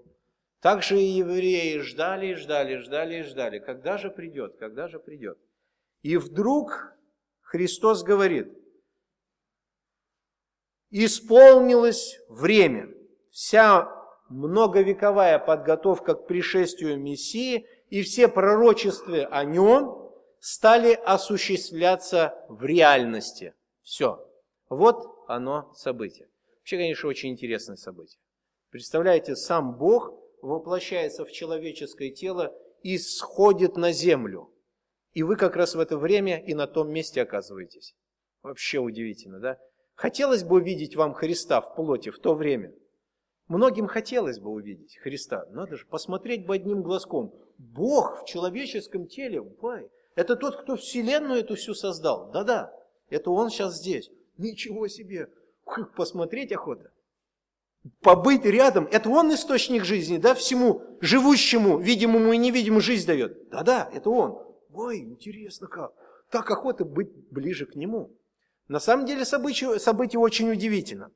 [0.61, 3.59] Так же и евреи ждали, ждали, ждали, ждали.
[3.59, 4.57] Когда же придет?
[4.57, 5.39] Когда же придет?
[6.01, 6.95] И вдруг
[7.41, 8.47] Христос говорит,
[10.91, 12.89] исполнилось время.
[13.31, 13.89] Вся
[14.29, 23.53] многовековая подготовка к пришествию Мессии и все пророчества о нем стали осуществляться в реальности.
[23.89, 24.23] Все.
[24.69, 26.29] Вот оно событие.
[26.59, 28.21] Вообще, конечно, очень интересное событие.
[28.69, 34.53] Представляете, сам Бог воплощается в человеческое тело и сходит на землю.
[35.13, 37.95] И вы как раз в это время и на том месте оказываетесь.
[38.43, 39.57] Вообще удивительно, да?
[39.95, 42.71] Хотелось бы увидеть вам Христа в плоти в то время.
[43.47, 45.47] Многим хотелось бы увидеть Христа.
[45.49, 47.33] Надо же посмотреть бы одним глазком.
[47.57, 49.43] Бог в человеческом теле,
[50.13, 52.29] это тот, кто вселенную эту всю создал.
[52.31, 52.71] Да-да,
[53.09, 54.09] это Он сейчас здесь.
[54.37, 55.29] Ничего себе,
[55.95, 56.91] посмотреть охота.
[58.01, 63.49] побыть рядом, это он источник жизни, да, всему живущему, видимому и невидимому жизнь дает.
[63.49, 64.37] Да-да, это он.
[64.73, 65.93] Ой, интересно как.
[66.29, 68.15] Так охота быть ближе к нему.
[68.67, 71.11] На самом деле событие, событие очень удивительно.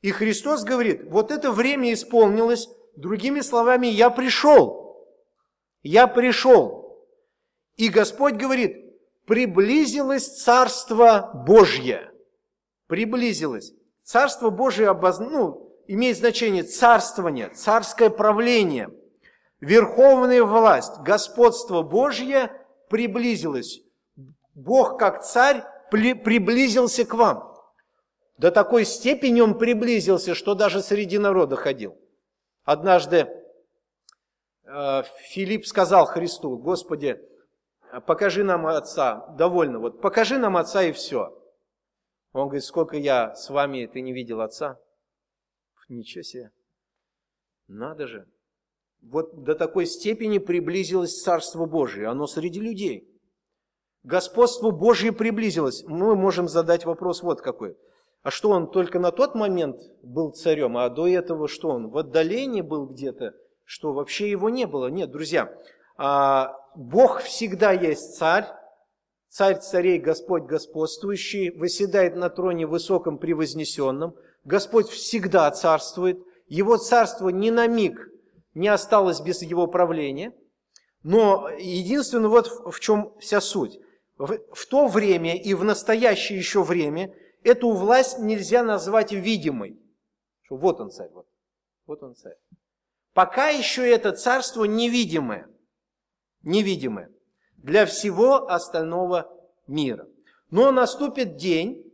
[0.00, 5.06] И Христос говорит, вот это время исполнилось, другими словами, я пришел.
[5.82, 7.06] Я пришел.
[7.76, 8.81] И Господь говорит,
[9.26, 12.10] приблизилось Царство Божье.
[12.86, 13.72] Приблизилось.
[14.02, 15.18] Царство Божие обоз...
[15.18, 18.90] ну, имеет значение царствование, царское правление,
[19.60, 22.50] верховная власть, господство Божье
[22.88, 23.80] приблизилось.
[24.54, 27.52] Бог как царь приблизился к вам.
[28.38, 31.96] До такой степени он приблизился, что даже среди народа ходил.
[32.64, 33.28] Однажды
[34.64, 37.20] э, Филипп сказал Христу, Господи,
[38.00, 41.38] покажи нам Отца, довольно, вот покажи нам Отца и все.
[42.32, 44.78] Он говорит, сколько я с вами, ты не видел Отца?
[45.88, 46.50] Ничего себе.
[47.68, 48.26] Надо же.
[49.02, 53.08] Вот до такой степени приблизилось Царство Божие, оно среди людей.
[54.04, 55.84] Господство Божье приблизилось.
[55.86, 57.76] Мы можем задать вопрос вот какой.
[58.22, 61.88] А что он только на тот момент был царем, а до этого что он?
[61.88, 64.86] В отдалении был где-то, что вообще его не было?
[64.86, 65.52] Нет, друзья,
[65.96, 68.46] а, Бог всегда есть царь,
[69.28, 74.14] царь царей, Господь господствующий, выседает на троне высоком превознесенном.
[74.44, 78.08] Господь всегда царствует, его царство ни на миг
[78.54, 80.34] не осталось без его правления.
[81.02, 83.78] Но единственное, вот в чем вся суть.
[84.18, 89.78] В, в то время и в настоящее еще время эту власть нельзя назвать видимой.
[90.48, 91.26] Вот он царь, вот,
[91.86, 92.36] вот он царь.
[93.14, 95.48] Пока еще это царство невидимое,
[96.42, 97.10] невидимое
[97.56, 99.30] для всего остального
[99.66, 100.08] мира.
[100.50, 101.92] Но наступит день,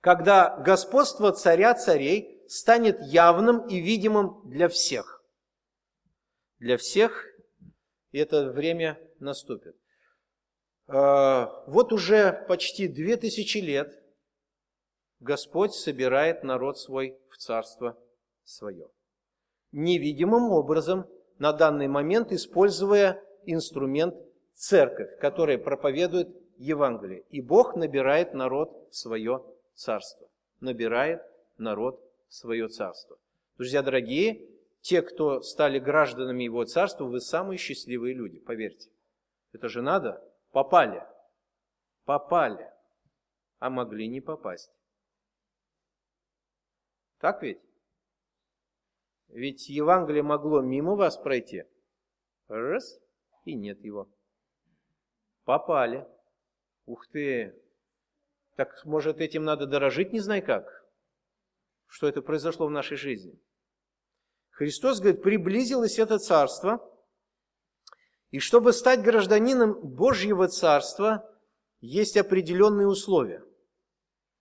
[0.00, 5.24] когда господство царя царей станет явным и видимым для всех.
[6.58, 7.26] Для всех
[8.12, 9.76] это время наступит.
[10.86, 14.02] А, вот уже почти две тысячи лет
[15.20, 17.98] Господь собирает народ свой в царство
[18.44, 18.88] свое.
[19.72, 21.06] Невидимым образом,
[21.38, 24.14] на данный момент, используя инструмент
[24.54, 27.24] церковь, которая проповедует Евангелие.
[27.30, 30.28] И Бог набирает народ в свое царство.
[30.60, 31.22] Набирает
[31.56, 33.16] народ в свое царство.
[33.56, 34.48] Друзья дорогие,
[34.82, 38.90] те, кто стали гражданами Его царства, вы самые счастливые люди, поверьте.
[39.52, 40.22] Это же надо.
[40.52, 41.02] Попали.
[42.04, 42.70] Попали.
[43.58, 44.70] А могли не попасть.
[47.18, 47.60] Так ведь?
[49.28, 51.64] Ведь Евангелие могло мимо вас пройти.
[52.48, 52.98] Раз,
[53.44, 54.08] и нет его.
[55.44, 56.06] Попали.
[56.86, 57.54] Ух ты!
[58.56, 60.84] Так может этим надо дорожить, не знаю как?
[61.86, 63.38] Что это произошло в нашей жизни?
[64.50, 66.86] Христос говорит, приблизилось это царство,
[68.30, 71.26] и чтобы стать гражданином Божьего царства,
[71.80, 73.42] есть определенные условия.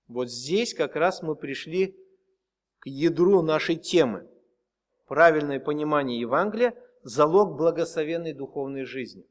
[0.07, 1.95] Вот здесь как раз мы пришли
[2.79, 4.29] к ядру нашей темы.
[5.07, 9.25] Правильное понимание Евангелия– залог благословенной духовной жизни.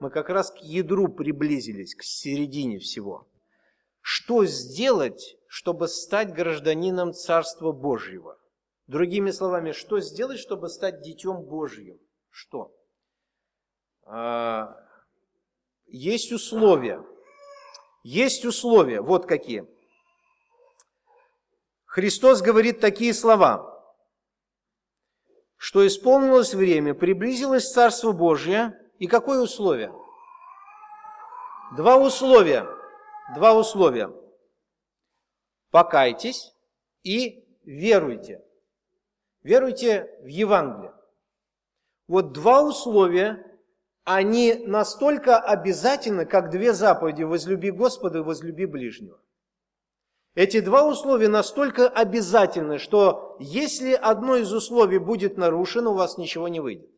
[0.00, 3.28] Мы как раз к ядру приблизились, к середине всего.
[4.00, 8.38] Что сделать, чтобы стать гражданином Царства Божьего?
[8.86, 11.98] Другими словами, что сделать, чтобы стать детем Божьим?
[12.30, 12.72] Что?
[14.04, 14.76] А,
[15.86, 17.04] есть условия.
[18.04, 19.00] Есть условия.
[19.00, 19.66] Вот какие–
[21.88, 23.67] Христос говорит такие слова,
[25.58, 29.92] что исполнилось время, приблизилось Царство Божье, и какое условие?
[31.76, 32.66] Два условия.
[33.34, 34.10] Два условия.
[35.70, 36.54] Покайтесь
[37.02, 38.42] и веруйте.
[39.42, 40.94] Веруйте в Евангелие.
[42.06, 43.44] Вот два условия,
[44.04, 49.20] они настолько обязательны, как две заповеди «возлюби Господа» и «возлюби ближнего».
[50.34, 56.48] Эти два условия настолько обязательны, что если одно из условий будет нарушено, у вас ничего
[56.48, 56.90] не выйдет.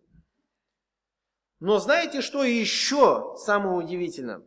[1.59, 4.43] Но знаете, что еще самое удивительное?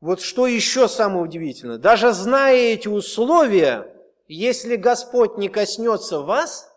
[0.00, 1.78] Вот что еще самое удивительное?
[1.78, 3.94] Даже зная эти условия,
[4.26, 6.70] если Господь не коснется вас,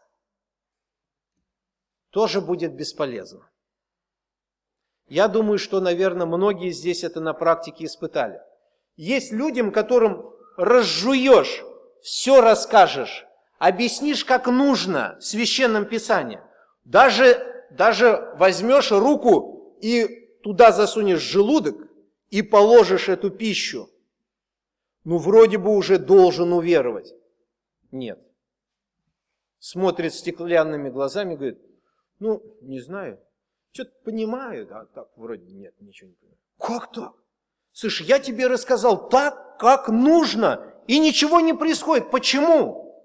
[2.09, 3.49] тоже будет бесполезно.
[5.07, 8.41] Я думаю, что, наверное, многие здесь это на практике испытали.
[8.95, 11.63] Есть людям, которым разжуешь,
[12.01, 13.25] все расскажешь,
[13.59, 16.39] объяснишь, как нужно в Священном Писании.
[16.83, 21.75] Даже, даже возьмешь руку и туда засунешь желудок
[22.29, 23.89] и положишь эту пищу.
[25.03, 27.13] Ну, вроде бы уже должен уверовать.
[27.91, 28.19] Нет.
[29.59, 31.59] смотрит стеклянными глазами, говорит,
[32.19, 33.19] ну, не знаю,
[33.71, 36.39] что-то понимаю, а так вроде нет, ничего не понимаю.
[36.57, 37.13] Как так?
[37.73, 42.09] Слышь, я тебе рассказал так, как нужно, и ничего не происходит.
[42.09, 42.99] Почему?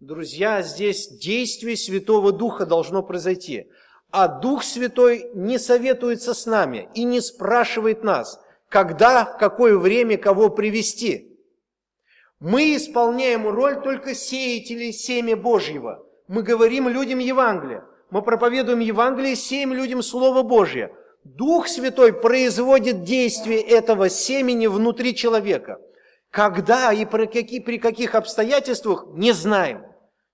[0.00, 3.66] Друзья, здесь действие Святого Духа должно произойти.
[4.10, 8.40] А Дух Святой не советуется с нами и не спрашивает нас,
[8.70, 11.38] когда, в какое время кого привести.
[12.40, 16.06] Мы исполняем роль только сеятелей семя Божьего.
[16.26, 17.84] Мы говорим людям Евангелие.
[18.08, 20.90] Мы проповедуем Евангелие, сеем людям Слово Божье.
[21.24, 25.78] Дух Святой производит действие этого семени внутри человека.
[26.30, 29.84] Когда и при, каких, при каких обстоятельствах, не знаем.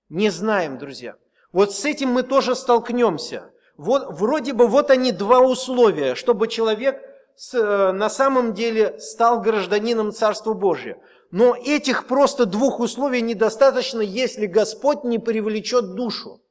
[0.09, 1.15] Не знаем, друзья.
[1.51, 3.51] Вот с этим мы тоже столкнемся.
[3.77, 7.01] Вот, вроде бы вот они два условия, чтобы человек
[7.35, 10.97] с, э, на самом деле стал гражданином Царства Божия.
[11.31, 16.41] Но этих просто двух условий недостаточно, если Господь не привлечет душу.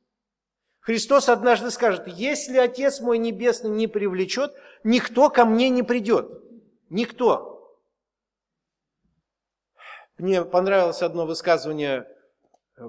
[0.80, 4.52] Христос однажды скажет, если Отец мой Небесный не привлечет,
[4.83, 6.28] никто ко мне не придет.
[6.90, 7.53] Никто.
[10.18, 12.09] Мне понравилось одно высказывание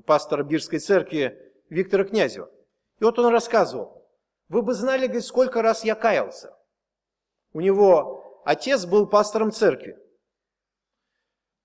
[0.06, 2.50] пастора Бирской церкви Виктора Князева.
[3.00, 4.08] И вот он рассказывал,
[4.50, 6.56] вы бы знали, говорит, сколько раз я каялся.
[7.54, 9.98] У него отец был пастором церкви.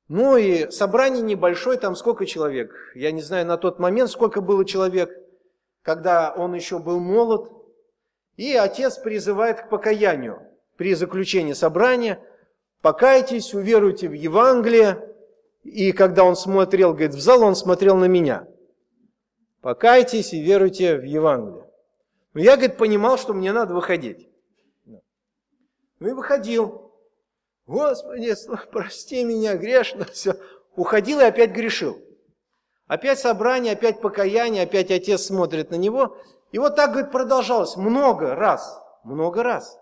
[0.08, 2.74] Ну и собрание небольшое, там сколько человек?
[2.94, 5.10] Я не знаю на тот момент, сколько было человек
[5.82, 7.50] когда он еще был молод,
[8.36, 10.42] и отец призывает к покаянию
[10.76, 12.20] при заключении собрания.
[12.80, 15.09] Покайтесь, уверуйте в Евангелие.
[15.62, 18.46] И когда он смотрел, говорит, в зал, он смотрел на меня.
[19.60, 21.66] Покайтесь и веруйте в Евангелие.
[22.32, 24.28] Но я, говорит, понимал, что мне надо выходить.
[25.98, 26.92] Ну и выходил.
[27.66, 28.34] Господи,
[28.72, 30.04] прости меня, грешно.
[30.12, 30.34] Все.
[30.76, 32.00] Уходил и опять грешил.
[32.86, 36.16] Опять собрание, опять покаяние, опять отец смотрит на него.
[36.52, 39.78] И вот так, говорит, продолжалось много раз, много раз.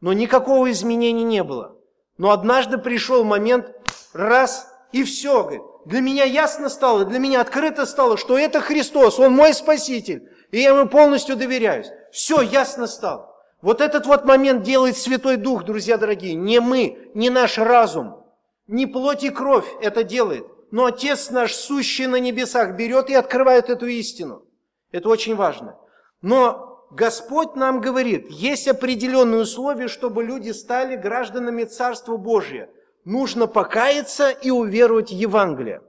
[0.00, 1.76] Но никакого изменения не было.
[2.16, 3.74] Но однажды пришел момент,
[4.12, 5.60] раз, и все, говорит.
[5.84, 10.28] Для меня ясно стало, для меня открыто стало, что это Христос, Он мой Спаситель.
[10.50, 11.88] И я Ему полностью доверяюсь.
[12.10, 13.34] Все ясно стало.
[13.60, 16.34] Вот этот вот момент делает Святой Дух, друзья дорогие.
[16.34, 18.24] Не мы, не наш разум,
[18.66, 23.70] не плоть и кровь это делает но Отец наш, сущий на небесах, берет и открывает
[23.70, 24.42] эту истину.
[24.90, 25.78] Это очень важно.
[26.20, 32.68] Но Господь нам говорит, есть определенные условия, чтобы люди стали гражданами Царства Божия.
[33.04, 35.82] Нужно покаяться и уверовать в Евангелие.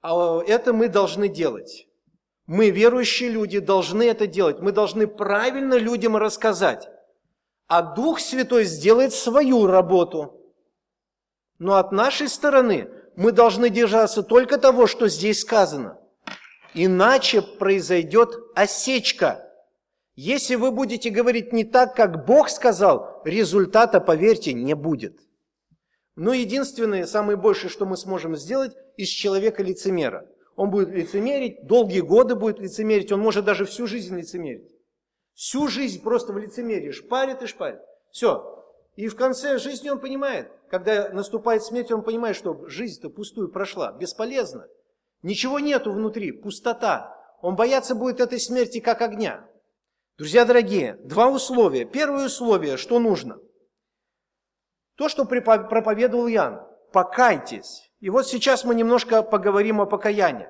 [0.00, 1.88] А это мы должны делать.
[2.46, 4.60] Мы, верующие люди, должны это делать.
[4.60, 6.88] Мы должны правильно людям рассказать.
[7.66, 10.40] А Дух Святой сделает свою работу.
[11.58, 15.98] Но от нашей стороны мы должны держаться только того, что здесь сказано.
[16.72, 19.44] Иначе произойдет осечка.
[20.14, 25.27] Если вы будете говорить не так, как Бог сказал, результата, поверьте, не будет.
[26.18, 30.28] Но единственное, самое большее, что мы сможем сделать из человека лицемера.
[30.56, 34.68] Он будет лицемерить, долгие годы будет лицемерить, он может даже всю жизнь лицемерить.
[35.34, 37.78] Всю жизнь просто в лицемерии шпарит и шпарит.
[38.10, 38.64] Все,
[38.96, 43.92] и в конце жизни он понимает, когда наступает смерть, он понимает, что жизнь-то пустую прошла,
[43.92, 44.66] бесполезно.
[45.22, 47.16] Ничего нету внутри, пустота.
[47.42, 49.48] Он бояться будет этой смерти как огня.
[50.16, 51.84] Друзья дорогие, два условия.
[51.84, 53.38] Первое условие, что нужно?
[54.98, 56.60] То, что проповедовал Ян.
[56.92, 57.88] Покайтесь.
[58.00, 60.48] И вот сейчас мы немножко поговорим о покаянии.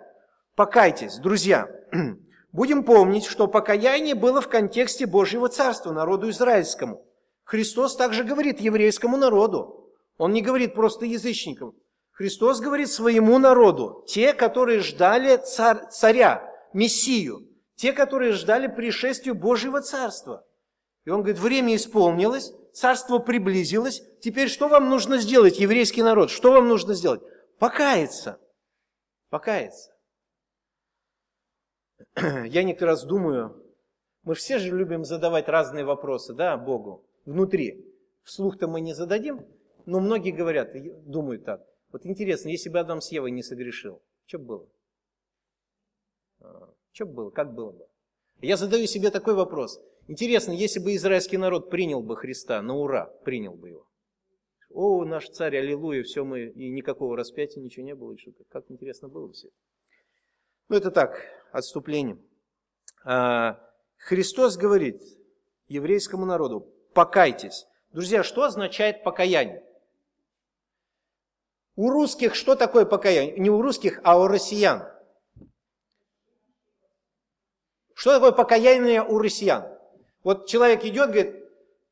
[0.57, 1.69] Покайтесь, друзья.
[2.53, 7.05] Будем помнить, что покаяние было в контексте Божьего Царства, народу израильскому.
[7.45, 9.93] Христос также говорит еврейскому народу.
[10.17, 11.75] Он не говорит просто язычникам.
[12.13, 20.43] Христос говорит своему народу, те, которые ждали царя, Мессию, те, которые ждали пришествия Божьего Царства.
[21.09, 26.29] И он говорит, время исполнилось, царство приблизилось, теперь что вам нужно сделать, еврейский народ?
[26.29, 27.23] Что вам нужно сделать?
[27.59, 28.39] Покаяться.
[29.31, 29.91] Покаяться.
[32.15, 33.57] Я некоторый раз думаю,
[34.23, 37.91] мы все же любим задавать разные вопросы, да, Богу внутри.
[38.25, 39.47] Вслух-то мы не зададим,
[39.87, 40.73] но многие говорят,
[41.07, 41.63] думают так.
[41.91, 44.69] Вот интересно, если бы Адам с Евой не согрешил, что бы было?
[46.41, 47.31] А, что бы было?
[47.31, 47.89] Как было бы?
[48.43, 49.81] Я задаю себе такой вопрос.
[50.09, 53.87] Интересно, если бы израильский народ принял бы Христа на ура, принял бы его.
[54.71, 58.17] О, наш царь, аллилуйя, все мы, и никакого распятия, ничего не было.
[58.19, 59.49] Что как интересно было бы все.
[60.71, 61.21] Ну, это так,
[61.53, 62.19] отступление.
[63.05, 63.61] А,
[63.99, 65.03] Христос говорит
[65.69, 67.67] еврейскому народу, покайтесь.
[67.93, 69.63] Друзья, что означает покаяние?
[71.77, 73.39] У русских что такое покаяние?
[73.39, 74.89] Не у русских, а у россиян.
[77.93, 79.78] Что такое покаяние у россиян?
[80.23, 81.45] Вот человек идет, говорит,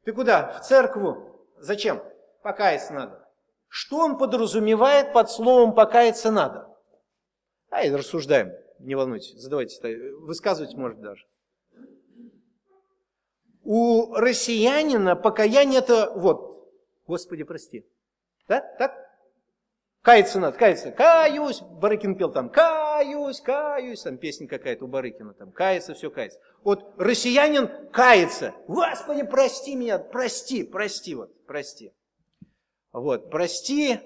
[0.05, 0.59] ты куда?
[0.59, 1.47] В церкву.
[1.59, 2.03] Зачем?
[2.43, 3.29] Покаяться надо.
[3.69, 6.69] Что он подразумевает под словом покаяться надо?
[7.71, 9.77] А, и рассуждаем, не волнуйтесь, задавайте,
[10.21, 11.27] высказывайте может даже.
[13.63, 16.71] У россиянина покаяние это вот,
[17.07, 17.85] Господи, прости.
[18.49, 18.61] Да?
[18.79, 18.95] Так?
[20.03, 20.93] Каяться надо, каяться.
[20.93, 22.76] Каюсь, Барыкин пел там, каюсь,
[23.45, 26.39] каюсь, там песня какая-то у Барыкина, там, кается, все кается.
[26.63, 28.55] Вот россиянин кается.
[28.69, 31.93] Господи, прости меня, прости, прости, вот, прости.
[32.93, 34.01] Вот, прости.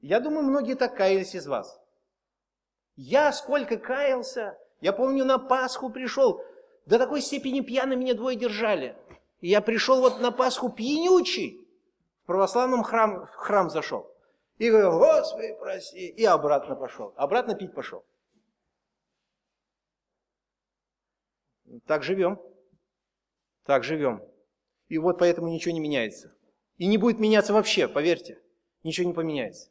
[0.00, 1.80] Я думаю, многие так каялись из вас.
[2.96, 6.42] Я сколько каялся, я помню, на Пасху пришел,
[6.86, 8.96] до такой степени пьяно меня двое держали.
[9.40, 11.66] И я пришел вот на Пасху пьянючий,
[12.22, 14.13] в православном храм, в храм зашел.
[14.58, 16.08] И говорю, Господи, прости.
[16.08, 17.12] И обратно пошел.
[17.16, 18.04] Обратно пить пошел.
[21.86, 22.40] Так живем.
[23.64, 24.22] Так живем.
[24.88, 26.34] И вот поэтому ничего не меняется.
[26.76, 28.40] И не будет меняться вообще, поверьте.
[28.82, 29.70] Ничего не поменяется.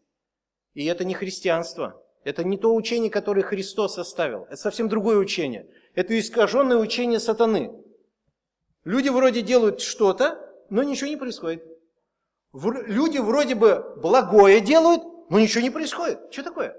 [0.73, 2.01] И это не христианство.
[2.23, 4.45] Это не то учение, которое Христос оставил.
[4.45, 5.69] Это совсем другое учение.
[5.93, 7.71] Это искаженное учение сатаны.
[8.83, 11.63] Люди вроде делают что-то, но ничего не происходит.
[12.53, 16.19] Люди вроде бы благое делают, но ничего не происходит.
[16.31, 16.75] Что такое?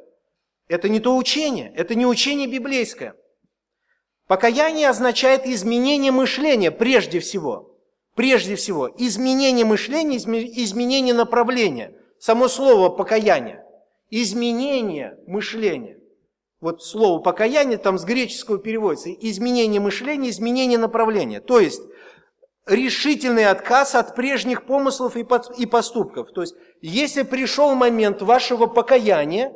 [0.68, 3.14] Это не то учение, это не учение библейское.
[4.26, 7.76] Покаяние означает изменение мышления прежде всего.
[8.14, 11.94] Прежде всего, изменение мышления, изменение направления.
[12.18, 13.64] Само слово покаяние.
[14.08, 15.98] Изменение мышления.
[16.60, 19.10] Вот слово покаяние там с греческого переводится.
[19.10, 21.40] Изменение мышления, изменение направления.
[21.40, 21.82] То есть,
[22.66, 26.32] решительный отказ от прежних помыслов и поступков.
[26.32, 29.52] То есть, если пришел момент вашего покаяния,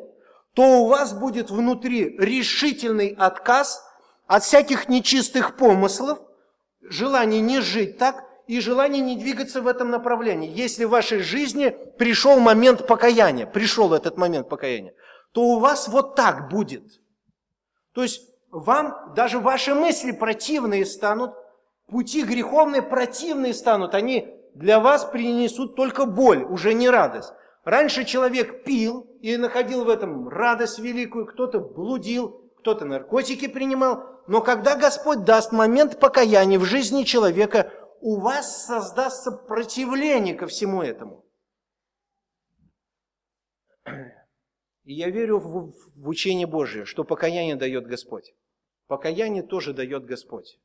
[0.54, 3.82] то у вас будет внутри решительный отказ
[4.26, 6.18] от всяких нечистых помыслов,
[6.82, 10.50] желание не жить так и желание не двигаться в этом направлении.
[10.50, 14.94] Если в вашей жизни пришел момент покаяния, пришел этот момент покаяния,
[15.32, 16.84] то у вас вот так будет.
[17.92, 21.32] То есть вам даже ваши мысли противные станут,
[21.88, 27.32] пути греховные противные станут, они для вас принесут только боль, уже не радость.
[27.64, 34.04] Раньше человек пил и находил в этом радость великую, кто-то блудил, кто-то наркотики принимал.
[34.26, 40.82] Но когда Господь даст момент покаяния в жизни человека, у вас создастся противление ко всему
[40.82, 41.24] этому.
[44.84, 48.34] И я верю в, в учение Божие, что покаяние дает Господь.
[48.86, 50.58] Покаяние тоже дает Господь.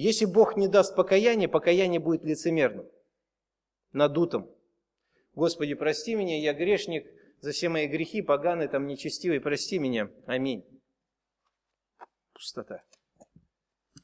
[0.00, 2.88] Если Бог не даст покаяние, покаяние будет лицемерным,
[3.92, 4.50] надутым.
[5.34, 7.06] Господи, прости меня, я грешник,
[7.40, 10.10] за все мои грехи, поганый, там, нечестивый, прости меня.
[10.24, 10.64] Аминь.
[12.32, 12.82] Пустота.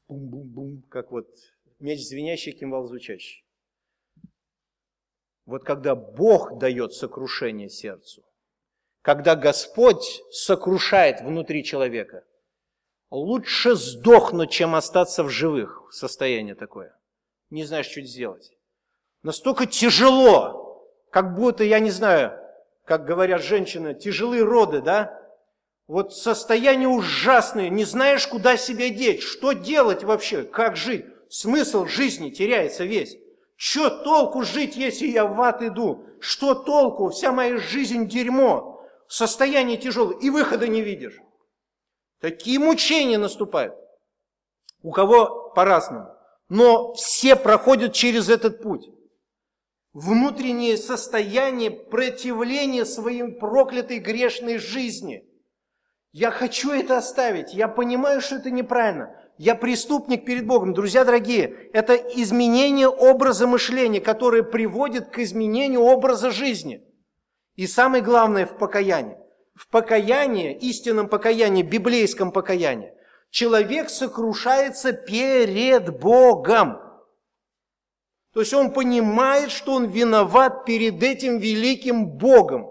[0.06, 1.34] Бум-бум-бум, как вот
[1.78, 3.42] меч звенящий, кимвал звучащий.
[5.46, 8.22] Вот когда Бог дает сокрушение сердцу,
[9.00, 12.22] когда Господь сокрушает внутри человека–
[13.10, 15.88] Лучше сдохнуть, чем остаться в живых.
[15.92, 16.96] Состояние такое.
[17.50, 18.52] Не знаешь, что сделать.
[19.22, 22.38] Настолько тяжело, как будто, я не знаю,
[22.84, 25.20] как говорят женщины, тяжелые роды, да?
[25.86, 31.06] Вот состояние ужасное, не знаешь, куда себя деть, что делать вообще, как жить.
[31.28, 33.16] Смысл жизни теряется весь.
[33.56, 36.04] Что толку жить, если я в ад иду?
[36.20, 37.10] Что толку?
[37.10, 38.84] Вся моя жизнь дерьмо.
[39.08, 41.20] Состояние тяжелое, и выхода не видишь.
[42.20, 43.74] Такие мучения наступают.
[44.82, 46.08] У кого по-разному.
[46.48, 48.88] Но все проходят через этот путь.
[49.92, 55.24] Внутреннее состояние противления своей проклятой грешной жизни.
[56.12, 57.52] Я хочу это оставить.
[57.52, 59.14] Я понимаю, что это неправильно.
[59.38, 60.72] Я преступник перед Богом.
[60.72, 66.82] Друзья дорогие, это изменение образа мышления, которое приводит к изменению образа жизни.
[67.54, 69.18] И самое главное в покаянии
[69.56, 72.92] в покаянии, истинном покаянии, библейском покаянии,
[73.30, 76.78] человек сокрушается перед Богом.
[78.34, 82.70] То есть он понимает, что он виноват перед этим великим Богом.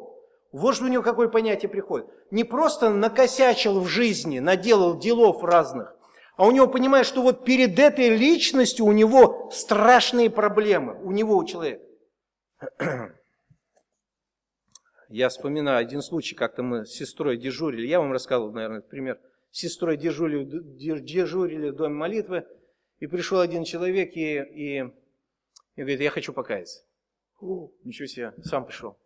[0.51, 2.07] Вот что у него какое понятие приходит.
[2.29, 5.95] Не просто накосячил в жизни, наделал делов разных,
[6.37, 11.35] а у него понимает, что вот перед этой личностью у него страшные проблемы, у него,
[11.37, 11.83] у человека.
[15.15, 19.17] Я вспоминаю один случай, как-то мы с сестрой дежурили, я вам рассказывал, наверное, этот пример.
[19.49, 20.43] С сестрой дежурили,
[20.99, 22.45] дежурили в доме молитвы,
[22.99, 26.83] и пришел один человек и, и, и говорит, я хочу покаяться.
[27.39, 28.97] О, ничего себе, сам пришел.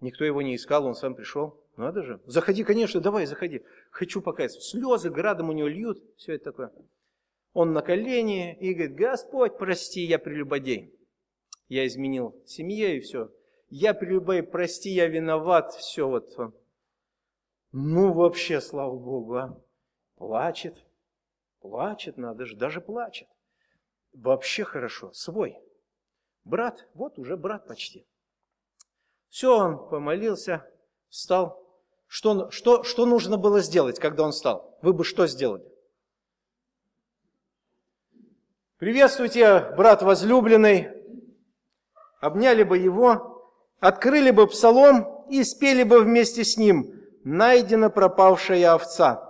[0.00, 1.62] Никто его не искал, он сам пришел.
[1.76, 2.18] надо же.
[2.24, 3.60] Заходи, конечно, давай, заходи.
[3.90, 4.62] Хочу покаяться.
[4.62, 6.72] Слезы градом у него льют, все это такое.
[7.52, 10.98] Он на колени и говорит, Господь, прости, я прелюбодей.
[11.68, 13.30] Я изменил семье и все.
[13.74, 16.36] Я прелюбодей, прости, я виноват, все вот.
[17.72, 19.58] Ну, вообще, слава Богу, а.
[20.16, 20.76] Плачет,
[21.58, 23.28] плачет, надо же, даже плачет.
[24.12, 25.58] Вообще хорошо, свой.
[26.44, 28.06] Брат, вот уже брат почти.
[29.30, 30.70] Все, он помолился,
[31.08, 31.66] встал.
[32.06, 34.78] Что, что, что нужно было сделать, когда он встал?
[34.82, 35.64] Вы бы что сделали?
[38.76, 40.90] Приветствуйте, брат возлюбленный.
[42.20, 43.31] Обняли бы его,
[43.82, 49.28] открыли бы псалом и спели бы вместе с ним «Найдена пропавшая овца».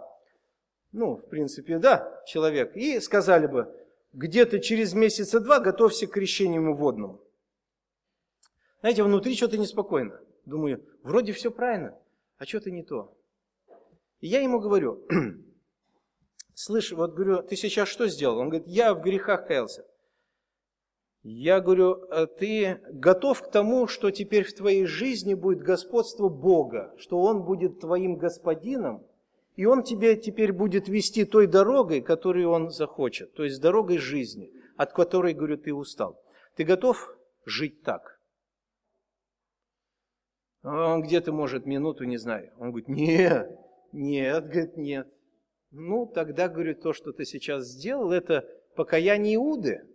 [0.92, 2.76] Ну, в принципе, да, человек.
[2.76, 3.74] И сказали бы,
[4.12, 7.22] где-то через месяца два готовься к крещению водному.
[8.80, 10.20] Знаете, внутри что-то неспокойно.
[10.44, 11.98] Думаю, вроде все правильно,
[12.36, 13.16] а что-то не то.
[14.20, 15.02] И я ему говорю,
[16.54, 18.36] слышь, вот говорю, ты сейчас что сделал?
[18.36, 19.86] Он говорит, я в грехах каялся.
[21.22, 26.92] Я говорю, а ты готов к тому, что теперь в твоей жизни будет господство Бога,
[26.98, 29.06] что Он будет твоим господином,
[29.54, 34.50] и Он тебе теперь будет вести той дорогой, которую Он захочет, то есть дорогой жизни,
[34.76, 36.20] от которой, говорю, ты устал.
[36.56, 38.18] Ты готов жить так?
[40.64, 42.52] Он где-то, может, минуту, не знаю.
[42.58, 43.48] Он говорит, нет,
[43.92, 45.08] нет, говорит, нет.
[45.70, 49.86] Ну, тогда, говорю, то, что ты сейчас сделал, это покаяние Иуды.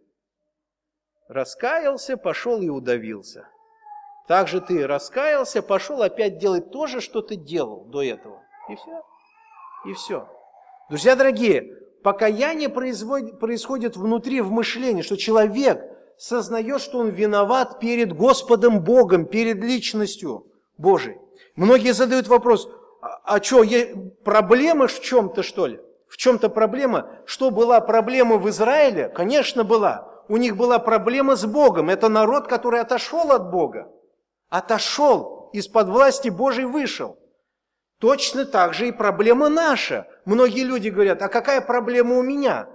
[1.27, 3.47] Раскаялся, пошел и удавился.
[4.27, 8.41] Так же ты раскаялся, пошел опять делать то же, что ты делал до этого.
[8.69, 9.03] И все.
[9.85, 10.27] И все.
[10.89, 15.81] Друзья дорогие, покаяние происходит внутри, в мышлении, что человек
[16.17, 20.47] сознает, что он виноват перед Господом Богом, перед личностью
[20.77, 21.17] Божией.
[21.55, 22.69] Многие задают вопрос,
[23.01, 23.63] а, а что,
[24.23, 25.79] проблема в чем-то, что ли?
[26.07, 27.09] В чем-то проблема?
[27.25, 29.09] Что была проблема в Израиле?
[29.09, 30.06] Конечно, была.
[30.27, 31.89] У них была проблема с Богом.
[31.89, 33.91] Это народ, который отошел от Бога.
[34.49, 37.17] Отошел, из-под власти Божьей вышел.
[37.99, 40.07] Точно так же и проблема наша.
[40.25, 42.67] Многие люди говорят, а какая проблема у меня?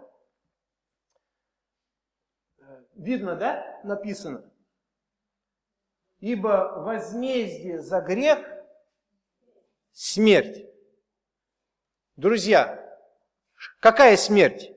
[2.95, 3.81] Видно, да?
[3.85, 4.51] Написано.
[6.21, 8.39] Ибо возмездие за грех–
[9.93, 10.67] смерть.
[12.17, 12.79] Друзья,
[13.81, 14.73] какая смерть?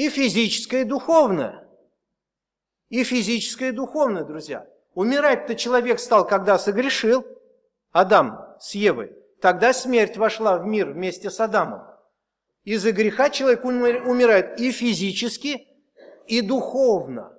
[0.00, 1.68] И физическая, и духовная.
[2.88, 4.66] И физическая, и духовная, друзья.
[4.94, 7.26] Умирать-то человек стал, когда согрешил.
[7.92, 11.82] Адам с Евой, тогда смерть вошла в мир вместе с Адамом.
[12.64, 15.68] Из-за греха человек умирает и физически,
[16.26, 17.36] и духовно.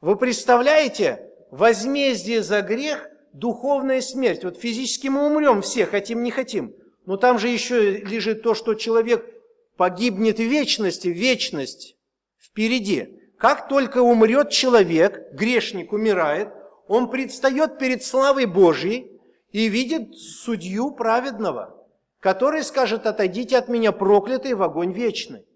[0.00, 4.44] Вы представляете, возмездие за грех– духовная смерть.
[4.44, 6.72] Вот физически мы умрем все, хотим, не хотим.
[7.04, 9.37] Но там же еще лежит то, что человек
[9.78, 11.96] погибнет в вечности, вечность
[12.38, 13.18] впереди.
[13.38, 16.50] Как только умрет человек, грешник умирает,
[16.86, 19.18] он предстает перед славой Божьей,
[19.52, 21.74] и видит судью праведного,
[22.20, 25.46] который скажет, отойдите от меня, проклятый, в огонь вечный.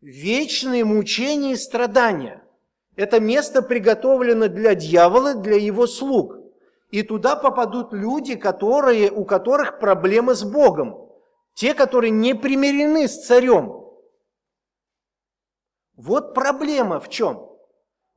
[0.00, 2.42] Вечные мучения и страдания.
[2.96, 6.36] Это место приготовлено для дьявола, для его слуг.
[6.90, 11.09] И туда попадут люди, которые, у которых проблемы с Богом.
[11.54, 13.80] Те, которые не примирены с царем.
[15.96, 17.50] Вот проблема в чем?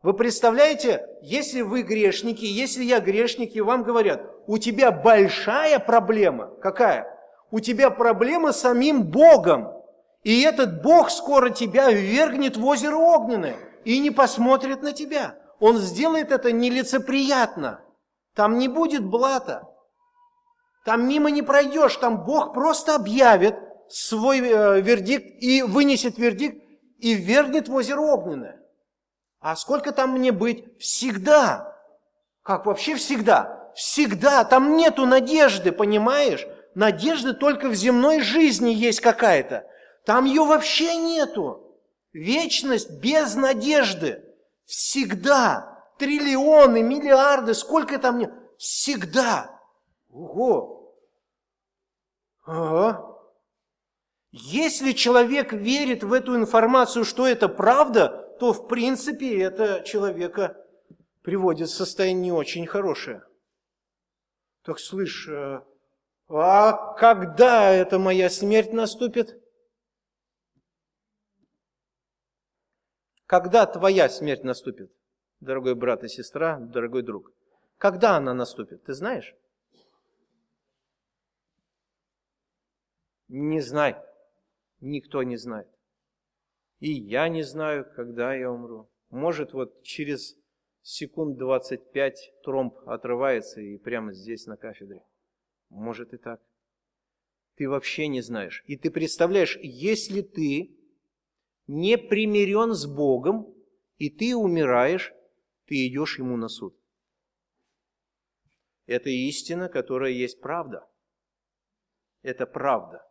[0.02, 6.48] Вы представляете, если вы грешники, если я грешник, и вам говорят, у тебя большая проблема.
[6.62, 7.08] Какая?
[7.52, 9.72] У тебя проблема с самим Богом.
[10.24, 15.38] И этот Бог скоро тебя ввергнет в озеро огненное и не посмотрит на тебя.
[15.60, 17.82] Он сделает это нелицеприятно.
[18.34, 19.64] Там не будет блата.
[20.84, 21.96] Там мимо не пройдешь.
[21.98, 23.56] Там Бог просто объявит
[23.90, 26.62] свой э, вердикт и вынесет вердикт
[27.00, 28.62] и ввергнет в озеро огненное.
[29.40, 30.66] А сколько там мне быть?
[30.80, 31.78] Всегда.
[32.44, 33.72] Как вообще всегда?
[33.76, 34.44] Всегда.
[34.44, 36.46] Там нету надежды, понимаешь?
[36.76, 39.66] Надежды только в земной жизни есть какая-то.
[40.06, 41.78] Там ее вообще нету.
[42.14, 44.24] Вечность без надежды.
[44.66, 45.84] Всегда.
[46.00, 48.34] Триллионы, миллиарды, сколько там нет.
[48.58, 49.54] Всегда.
[50.14, 50.96] Ого.
[52.44, 53.10] Ага.
[54.32, 60.58] Если человек верит в эту информацию, что это правда, то в принципе это человека
[61.24, 63.24] приводит в состояние не очень хорошее.
[64.64, 65.62] Так слышь, э,
[66.30, 69.42] а когда эта моя смерть наступит?
[73.26, 74.92] Когда твоя смерть наступит,
[75.40, 77.32] дорогой брат и сестра, дорогой друг?
[77.78, 79.36] Когда она наступит, ты знаешь?
[83.36, 83.96] Не знай.
[84.80, 85.68] Никто не знает.
[86.78, 88.92] И я не знаю, когда я умру.
[89.10, 90.38] Может, вот через
[90.84, 95.04] секунд 25 тромб отрывается и прямо здесь на кафедре.
[95.70, 96.44] Может и так.
[97.56, 98.64] Ты вообще не знаешь.
[98.68, 100.78] И ты представляешь, если ты
[101.66, 103.52] не примирен с Богом,
[103.98, 105.12] и ты умираешь,
[105.66, 106.80] ты идешь Ему на суд.
[108.86, 110.88] Это истина, которая есть правда.
[112.22, 113.04] Это правда.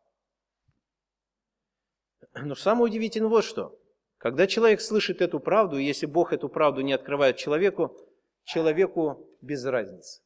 [2.35, 3.79] Но самое удивительное вот что.
[4.19, 7.97] Когда человек слышит эту правду, и если Бог эту правду не открывает человеку,
[8.45, 10.23] человеку без разницы.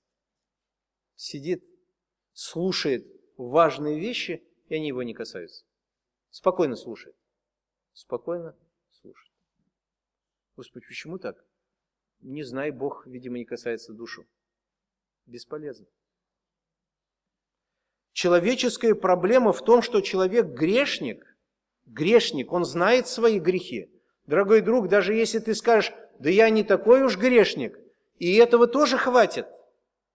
[1.14, 1.64] Сидит,
[2.32, 5.64] слушает важные вещи, и они его не касаются.
[6.30, 7.16] Спокойно слушает.
[7.92, 8.54] Спокойно
[8.90, 9.32] слушает.
[10.56, 11.42] Господи, почему так?
[12.20, 14.26] Не знаю, Бог, видимо, не касается душу.
[15.24, 15.86] Бесполезно.
[18.12, 21.35] Человеческая проблема в том, что человек грешник,
[21.86, 23.90] грешник, он знает свои грехи.
[24.26, 27.78] Дорогой друг, даже если ты скажешь, да я не такой уж грешник,
[28.18, 29.46] и этого тоже хватит.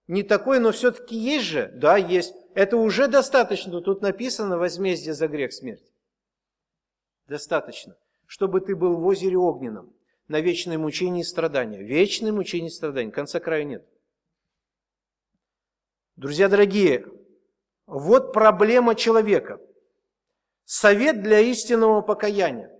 [0.07, 1.71] Не такой, но все-таки есть же?
[1.73, 2.33] Да, есть.
[2.53, 3.79] Это уже достаточно.
[3.81, 5.85] Тут написано возмездие за грех смерть.
[7.27, 7.95] Достаточно.
[8.25, 9.93] Чтобы ты был в озере огненном,
[10.27, 11.81] на вечное мучение и страдания.
[11.81, 13.11] Вечное мучение и страдания.
[13.11, 13.85] Конца края нет.
[16.17, 17.05] Друзья дорогие,
[17.85, 19.61] вот проблема человека.
[20.65, 22.71] Совет для истинного покаяния.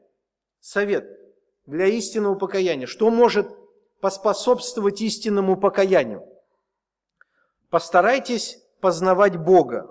[0.59, 1.05] Совет
[1.65, 2.87] для истинного покаяния.
[2.87, 3.47] Что может
[3.99, 6.25] поспособствовать истинному покаянию?
[7.69, 9.89] Постарайтесь познавать Бога.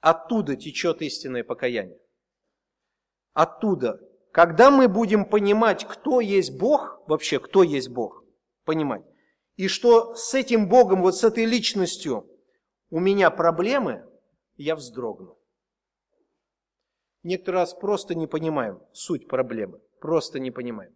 [0.00, 1.98] Оттуда течет истинное покаяние.
[3.32, 4.00] Оттуда.
[4.32, 8.24] Когда мы будем понимать, кто есть Бог, вообще, кто есть Бог,
[8.64, 9.02] понимать,
[9.56, 12.28] и что с этим Богом, вот с этой личностью
[12.90, 14.04] у меня проблемы,
[14.56, 15.38] я вздрогну.
[17.24, 20.94] Некоторый раз просто не понимаем суть проблемы, просто не понимаем.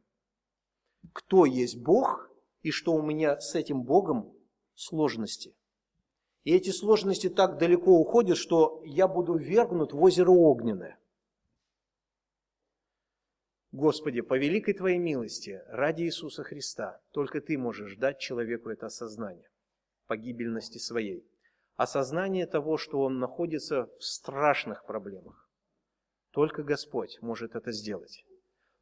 [1.14, 4.36] Кто есть Бог и что у меня с этим Богом
[4.74, 5.56] сложности.
[6.44, 10.98] И эти сложности так далеко уходят, что я буду вергнут в озеро огненное.
[13.72, 19.48] Господи, по великой Твоей милости, ради Иисуса Христа, только Ты можешь дать человеку это осознание
[20.06, 21.26] погибельности своей.
[21.76, 25.47] Осознание того, что он находится в страшных проблемах.
[26.39, 28.24] Только Господь может это сделать.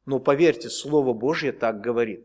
[0.05, 2.23] Но поверьте, Слово Божье так говорит.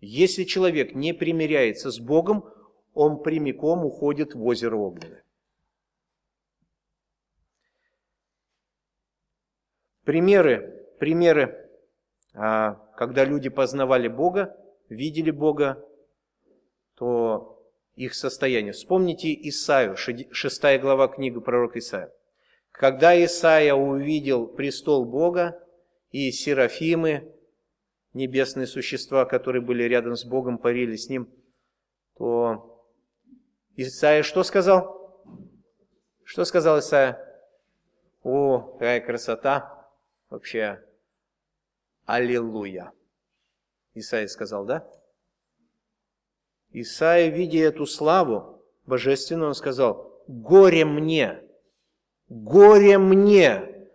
[0.00, 2.50] Если человек не примиряется с Богом,
[2.94, 5.22] он прямиком уходит в озеро огненное.
[10.04, 11.70] Примеры, примеры,
[12.32, 14.56] а, когда люди познавали Бога,
[14.88, 15.86] видели Бога,
[16.94, 18.72] то их состояние.
[18.72, 22.10] Вспомните Исаию, 6 глава книги пророка Исаия.
[22.72, 25.62] Когда Исаия увидел престол Бога
[26.10, 27.32] и серафимы,
[28.14, 31.28] небесные существа, которые были рядом с Богом, парили с Ним,
[32.16, 32.84] то
[33.76, 35.24] Исаия что сказал?
[36.24, 37.18] Что сказал Исаия?
[38.22, 39.88] О, какая красота!
[40.30, 40.82] Вообще,
[42.06, 42.92] аллилуйя!
[43.94, 44.88] Исаия сказал, да?
[46.70, 51.41] Исаия, видя эту славу божественную, он сказал, горе мне,
[52.32, 53.88] горе мне.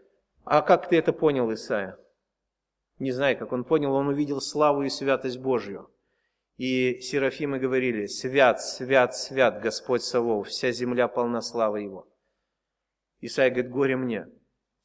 [0.45, 1.97] А как ты это понял, Исаия?
[2.99, 5.89] Не знаю, как он понял, он увидел славу и святость Божью.
[6.57, 12.07] И серафимы говорили, свят, свят, свят Господь Савов, вся земля полна славы Его.
[13.21, 14.27] Исайя говорит, горе мне.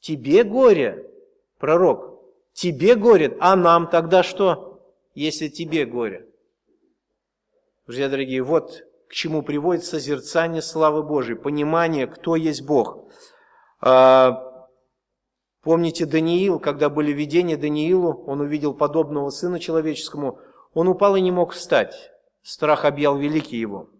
[0.00, 1.10] Тебе горе,
[1.58, 2.22] пророк,
[2.52, 4.84] тебе горе, а нам тогда что,
[5.14, 6.28] если тебе горе?
[7.86, 13.10] Друзья дорогие, вот к чему приводит созерцание славы Божьей, понимание, кто есть Бог.
[13.82, 14.68] А,
[15.62, 20.38] помните Даниил, когда были видения Даниилу, он увидел подобного сына человеческому–
[20.74, 22.12] он упал и не мог встать.
[22.42, 23.90] Страх объял великий его.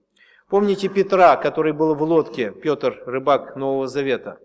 [0.48, 4.38] Помните Петра, который был в лодке, Петр, рыбак Нового Завета?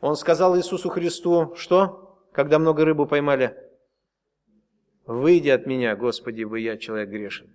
[0.00, 2.18] Он сказал Иисусу Христу, что?
[2.32, 3.60] Когда много рыбы поймали?
[5.06, 7.54] «Выйди от меня, Господи, вы я человек грешен».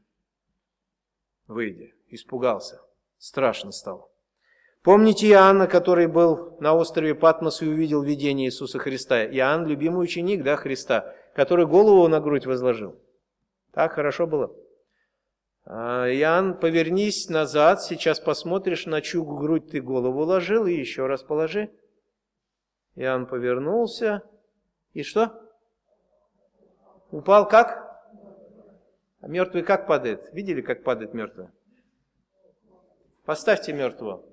[1.48, 1.96] Выйди.
[2.10, 2.80] Испугался.
[3.18, 4.08] Страшно стало.
[4.82, 9.26] Помните Иоанна, который был на острове Патмос и увидел видение Иисуса Христа?
[9.26, 12.98] Иоанн, любимый ученик, да, Христа, который голову на грудь возложил.
[13.74, 14.56] Так хорошо было?
[15.66, 21.24] А, Иоанн, повернись назад, сейчас посмотришь, на чью грудь ты голову ложил, и еще раз
[21.24, 21.70] положи.
[22.96, 24.24] Иоанн повернулся,
[24.94, 25.44] и что?
[27.12, 27.86] Упал как?
[29.20, 30.30] А мертвый как падает?
[30.32, 31.50] Видели, как падает мертвый?
[33.26, 34.29] Поставьте мертвого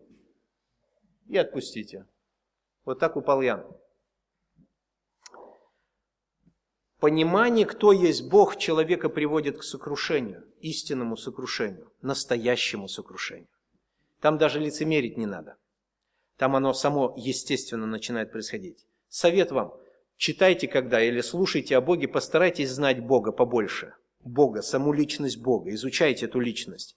[1.29, 2.07] и отпустите.
[2.85, 3.67] Вот так упал Ян.
[6.99, 13.49] Понимание, кто есть Бог, человека приводит к сокрушению, истинному сокрушению, настоящему сокрушению.
[14.21, 15.57] Там даже лицемерить не надо.
[16.39, 18.87] Там оно само естественно начинает происходить.
[19.09, 19.75] Совет вам,
[20.17, 23.95] читайте когда или слушайте о Боге, постарайтесь знать Бога побольше.
[24.21, 26.97] Бога, саму личность Бога, изучайте эту личность.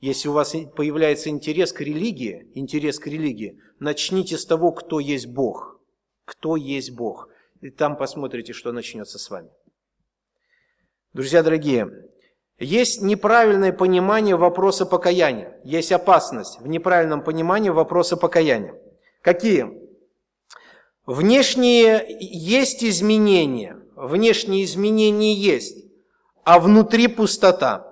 [0.00, 5.26] Если у вас появляется интерес к религии, интерес к религии, начните с того, кто есть
[5.26, 5.80] Бог.
[6.24, 7.28] Кто есть Бог.
[7.60, 9.50] И там посмотрите, что начнется с вами.
[11.12, 11.90] Друзья дорогие,
[12.58, 15.60] есть неправильное понимание вопроса покаяния.
[15.64, 18.74] Есть опасность в неправильном понимании вопроса покаяния.
[19.22, 19.66] Какие?
[21.06, 25.86] Внешние есть изменения, внешние изменения есть,
[26.44, 27.87] а внутри пустота.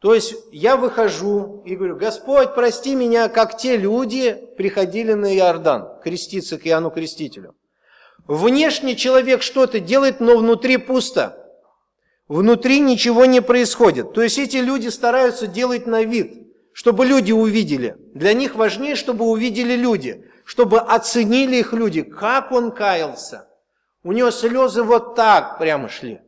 [0.00, 6.00] То есть я выхожу и говорю, Господь, прости меня, как те люди приходили на Иордан,
[6.02, 7.54] креститься к Иоанну Крестителю.
[8.26, 11.36] Внешне человек что-то делает, но внутри пусто.
[12.28, 14.14] Внутри ничего не происходит.
[14.14, 17.96] То есть эти люди стараются делать на вид, чтобы люди увидели.
[18.14, 23.48] Для них важнее, чтобы увидели люди, чтобы оценили их люди, как он каялся.
[24.02, 26.22] У него слезы вот так прямо шли.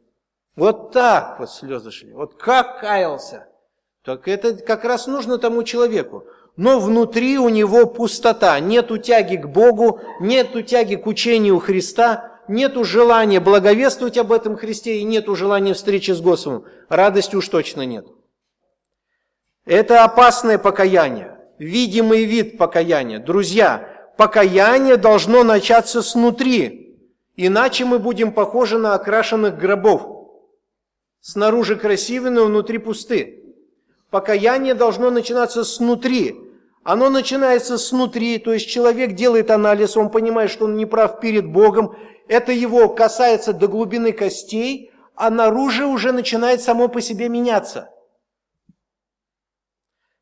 [0.56, 2.12] Вот так вот слезы шли.
[2.12, 3.46] Вот как каялся.
[4.04, 6.24] Так это как раз нужно тому человеку.
[6.56, 12.84] Но внутри у него пустота, нету тяги к Богу, нету тяги к учению Христа, нету
[12.84, 16.64] желания благовествовать об этом Христе и нету желания встречи с Господом.
[16.88, 18.06] Радости уж точно нет.
[19.64, 23.20] Это опасное покаяние, видимый вид покаяния.
[23.20, 23.88] Друзья,
[24.18, 26.98] покаяние должно начаться снутри,
[27.36, 30.26] иначе мы будем похожи на окрашенных гробов.
[31.20, 33.41] Снаружи красивые, но внутри пусты.
[34.12, 36.38] Покаяние должно начинаться снутри.
[36.84, 41.46] Оно начинается снутри, то есть человек делает анализ, он понимает, что он не прав перед
[41.46, 41.96] Богом.
[42.28, 47.88] Это его касается до глубины костей, а наружу уже начинает само по себе меняться.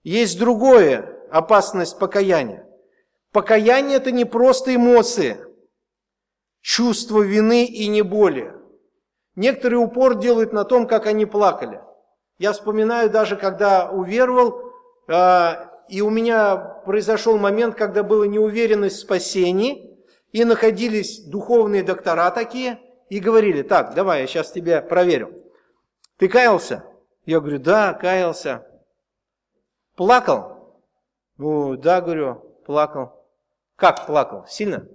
[0.05, 2.69] Есть другое опасность покаяния.
[3.33, 5.37] Покаяние– это не просто эмоции,
[6.61, 8.55] чувство вины и не более.
[9.35, 11.81] Некоторые упор делают на том, как они плакали–
[12.41, 14.73] я вспоминаю даже, когда уверовал,
[15.07, 20.01] а, и у меня произошел момент, когда была неуверенность в спасении,
[20.33, 22.81] и находились духовные доктора такие,
[23.11, 25.35] и говорили, так, давай, я сейчас тебя проверю.
[26.17, 26.85] Ты каялся?
[27.27, 28.67] Я говорю, да, каялся.
[29.95, 30.81] Плакал?
[31.37, 33.23] Ну, да, говорю, плакал.
[33.77, 34.47] Как плакал?
[34.49, 34.89] Сильно?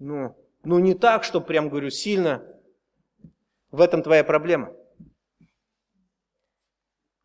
[0.00, 0.34] Ну,
[0.64, 2.42] ну не так, что прям, говорю, сильно.
[3.70, 4.72] В этом твоя проблема.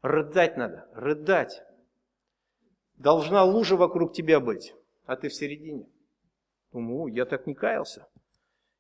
[0.06, 1.64] Рыдать надо, рыдать.
[2.98, 4.76] Должна лужа вокруг тебя быть,
[5.08, 5.88] а ты в середине.
[6.72, 8.08] Думаю, я так не каялся.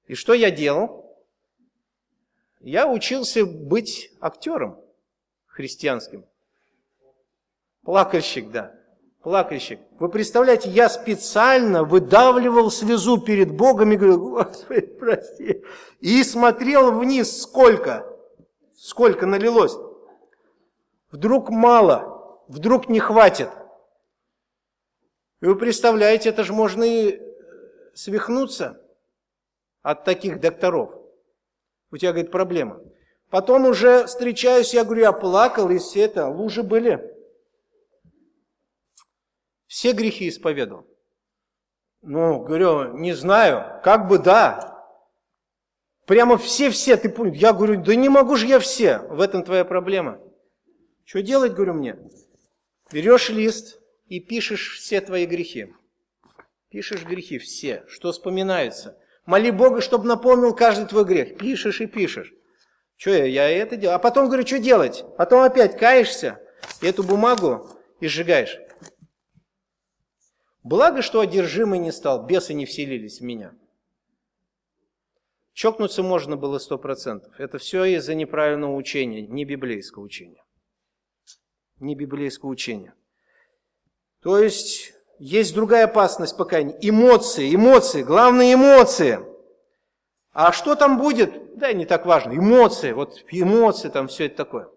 [0.05, 1.17] И что я делал?
[2.59, 4.79] Я учился быть актером
[5.47, 6.25] христианским.
[7.81, 8.75] Плакальщик, да.
[9.23, 9.79] Плакальщик.
[9.97, 15.63] Вы представляете, я специально выдавливал слезу перед Богом и говорил, Господи, прости.
[16.01, 18.05] И смотрел вниз, сколько,
[18.75, 19.75] сколько налилось.
[21.11, 23.49] Вдруг мало, вдруг не хватит.
[25.41, 27.21] И вы представляете, это же можно и э,
[27.93, 28.81] свихнуться
[29.81, 30.91] от таких докторов.
[31.91, 32.81] У тебя, говорит, проблема.
[33.29, 37.13] Потом уже встречаюсь, я говорю, я плакал, и все это, лужи были.
[39.67, 40.87] Все грехи исповедовал.
[42.01, 44.87] Ну, говорю, не знаю, как бы да.
[46.05, 47.33] Прямо все-все, ты понял?
[47.33, 48.99] Я говорю, да не могу же я все.
[49.09, 50.19] В этом твоя проблема.
[51.05, 51.97] Что делать, говорю мне?
[52.91, 55.71] Берешь лист и пишешь все твои грехи.
[56.69, 58.97] Пишешь грехи все, что вспоминается.
[59.25, 61.37] Моли Бога, чтобы напомнил каждый твой грех.
[61.37, 62.33] Пишешь и пишешь.
[62.97, 63.95] Что я, я это делаю?
[63.95, 65.05] А потом говорю, что делать?
[65.17, 66.41] Потом опять каешься,
[66.81, 68.57] эту бумагу и сжигаешь.
[70.63, 73.53] Благо, что одержимый не стал, бесы не вселились в меня.
[75.53, 77.39] Чокнуться можно было сто процентов.
[77.39, 80.44] Это все из-за неправильного учения, не библейского учения
[81.85, 82.93] не библейского учения.
[84.21, 86.77] То есть есть другая опасность покаяния.
[86.81, 89.19] Эмоции, эмоции, главные эмоции.
[90.33, 91.55] А что там будет?
[91.57, 92.33] Да, не так важно.
[92.33, 94.67] Эмоции, вот эмоции, там все это такое.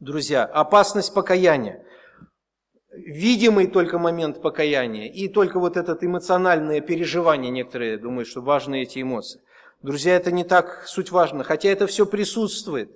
[0.00, 1.82] Друзья, опасность покаяния.
[2.90, 9.00] Видимый только момент покаяния и только вот это эмоциональное переживание, некоторые думают, что важны эти
[9.00, 9.40] эмоции.
[9.82, 12.90] Друзья, это не так суть важно, хотя это все присутствует.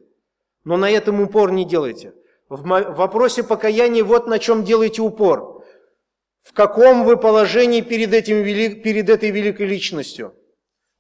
[0.64, 2.12] Но на этом упор не делайте.
[2.50, 5.64] В вопросе покаяния вот на чем делайте упор.
[6.42, 10.34] В каком вы положении перед, этим, перед этой великой личностью?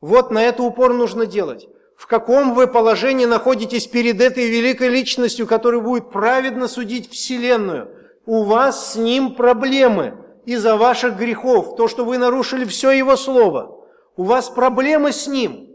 [0.00, 1.66] Вот на это упор нужно делать.
[1.96, 7.96] В каком вы положении находитесь перед этой великой личностью, которая будет праведно судить Вселенную?
[8.26, 13.88] У вас с ним проблемы из-за ваших грехов, то, что вы нарушили все его слово.
[14.16, 15.69] У вас проблемы с ним.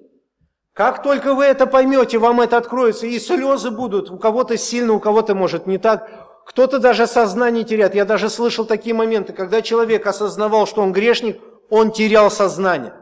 [0.76, 4.11] Как только вы это поймете, вам это откроется, и слезы будут.
[4.11, 6.09] У кого-то сильно, у кого-то может не так.
[6.45, 7.95] Кто-то даже сознание теряет.
[7.95, 12.93] Я даже слышал такие моменты, когда человек осознавал, что он грешник, он терял сознание.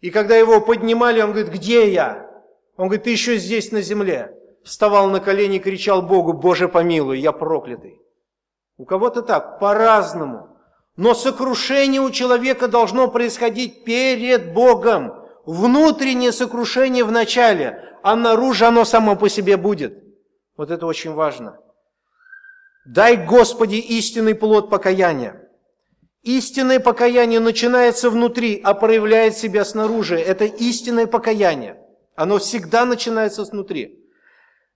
[0.00, 2.30] И когда его поднимали, он говорит, где я?
[2.78, 4.34] Он говорит, ты еще здесь на земле.
[4.64, 8.00] Вставал на колени и кричал Богу, Боже помилуй, я проклятый.
[8.78, 10.56] У кого-то так, по-разному.
[10.96, 15.17] Но сокрушение у человека должно происходить перед Богом.
[15.48, 20.04] Внутреннее сокрушение в начале, а наружу оно само по себе будет.
[20.58, 21.58] Вот это очень важно.
[22.84, 25.48] Дай, Господи, истинный плод покаяния.
[26.22, 30.18] Истинное покаяние начинается внутри, а проявляет себя снаружи.
[30.18, 31.78] Это истинное покаяние.
[32.14, 34.04] Оно всегда начинается снутри.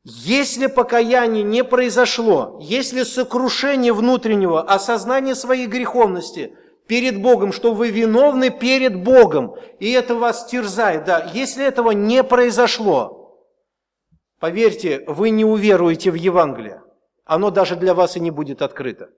[0.05, 6.57] Если покаяние не произошло, если сокрушение внутреннего, осознание своей греховности
[6.93, 12.22] перед Богом, что вы виновны перед Богом, и это вас терзает, да, если этого не
[12.22, 13.47] произошло,
[14.38, 16.82] поверьте, вы не уверуете в Евангелие.
[17.24, 19.09] Оно даже для вас и не будет открыто.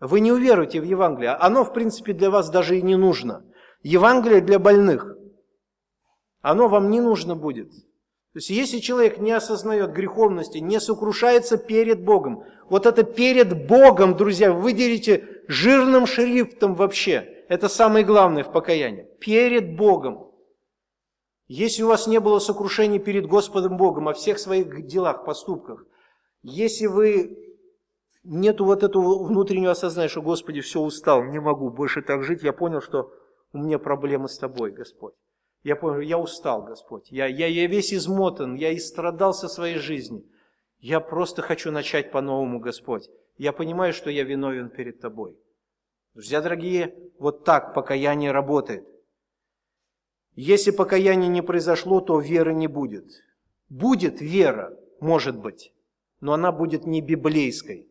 [0.00, 1.34] Вы не уверуете в Евангелие.
[1.34, 3.44] Оно, в принципе, для вас даже и не нужно.
[3.84, 5.16] Евангелие для больных.
[6.40, 7.70] Оно вам не нужно будет.
[7.70, 14.16] То есть, если человек не осознает греховности, не сокрушается перед Богом, вот это перед Богом,
[14.16, 17.44] друзья, выделите жирным шрифтом вообще.
[17.48, 19.08] Это самое главное в покаянии.
[19.20, 20.32] Перед Богом.
[21.48, 25.84] Если у вас не было сокрушения перед Господом Богом о всех своих делах, поступках,
[26.42, 27.56] если вы
[28.24, 32.52] нету вот этого внутреннего осознания, что, Господи, все устал, не могу больше так жить, я
[32.52, 33.12] понял, что
[33.52, 35.14] у меня проблемы с Тобой, Господь.
[35.62, 37.10] Я понял, я устал, Господь.
[37.10, 40.24] Я, я, я весь измотан, я истрадался своей жизни.
[40.78, 43.08] Я просто хочу начать по-новому, Господь.
[43.36, 45.36] Я понимаю, что я виновен перед Тобой.
[46.14, 48.86] Друзья дорогие, вот так покаяние работает.
[50.34, 53.06] Если покаяние не произошло, то веры не будет.
[53.68, 55.72] Будет вера, может быть,
[56.20, 57.88] но она будет не библейской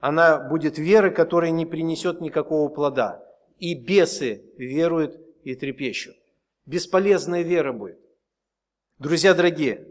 [0.00, 3.24] она будет веры, которая не принесет никакого плода.
[3.58, 6.16] И бесы веруют и трепещут.
[6.66, 7.98] Бесполезная вера будет.
[8.98, 9.88] Друзья дорогие,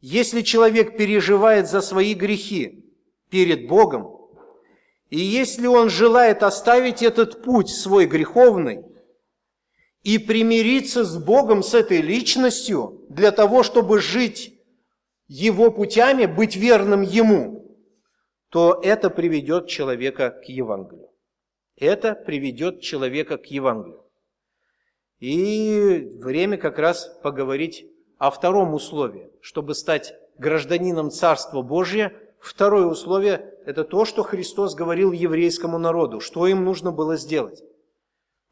[0.00, 2.85] если человек переживает за свои грехи
[3.30, 4.16] перед Богом,
[5.10, 8.84] и если он желает оставить этот путь свой греховный
[10.02, 14.60] и примириться с Богом, с этой личностью, для того, чтобы жить
[15.28, 17.56] его путями, быть верным Ему–
[18.56, 21.10] то это приведет человека к Евангелию.
[21.76, 24.02] Это приведет человека к Евангелию.
[25.18, 27.86] И время как раз поговорить
[28.18, 29.30] о втором условии.
[29.40, 32.12] Чтобы стать гражданином Царства Божия,
[32.46, 37.62] второе условие– это то, что Христос говорил еврейскому народу, что им нужно было сделать.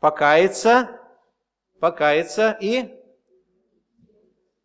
[0.00, 1.00] Покаяться,
[1.80, 3.00] покаяться и...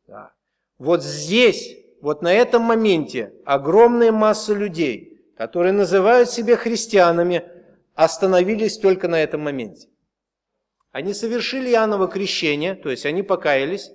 [0.08, 0.34] Да.
[0.78, 5.08] Вот здесь, вот на этом моменте огромная масса людей–
[5.40, 7.50] которые называют себя христианами,
[7.96, 9.88] остановились только на этом моменте.
[10.92, 13.90] Они совершили Иоанново крещение, то есть они покаялись,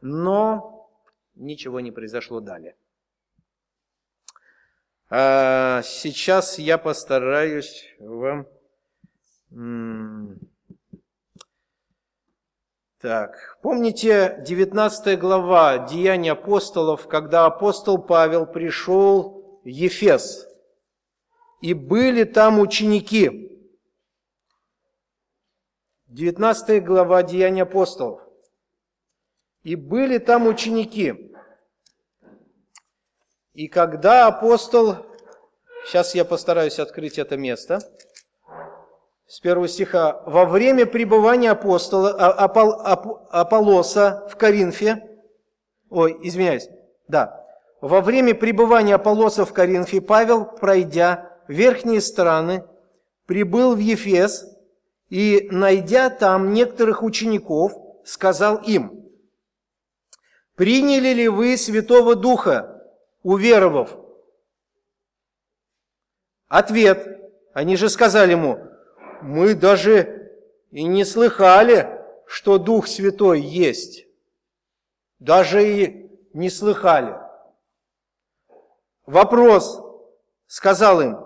[0.00, 0.88] но
[1.34, 2.76] ничего не произошло далее.
[5.14, 8.46] А сейчас я постараюсь вам...
[12.98, 20.46] Так, помните 19 глава Деяний апостолов, когда апостол Павел пришел в Ефес–
[21.62, 23.48] и были там ученики.
[26.08, 28.20] 19 глава Деяния апостолов.
[29.62, 31.31] И были там ученики.
[33.54, 34.96] И когда апостол,
[35.84, 37.80] сейчас я постараюсь открыть это место,
[39.26, 42.72] с первого стиха, во время пребывания апостола, а, Апол,
[43.30, 45.02] Аполлоса в Коринфе,
[45.90, 46.68] ой, извиняюсь,
[47.08, 47.46] да,
[47.82, 52.64] во время пребывания Аполлоса в Коринфе Павел, пройдя верхние страны,
[53.26, 54.46] прибыл в Ефес
[55.10, 57.72] и, найдя там некоторых учеников,
[58.04, 59.10] сказал им,
[60.56, 62.71] «Приняли ли вы Святого Духа,
[63.22, 63.98] уверовав?»
[66.48, 67.18] Ответ.
[67.54, 68.58] Они же сказали ему,
[69.22, 70.30] «Мы даже
[70.70, 74.06] и не слыхали, что Дух Святой есть.
[75.18, 77.22] Даже и не слыхали».
[79.06, 79.80] Вопрос.
[80.46, 81.18] Сказал им,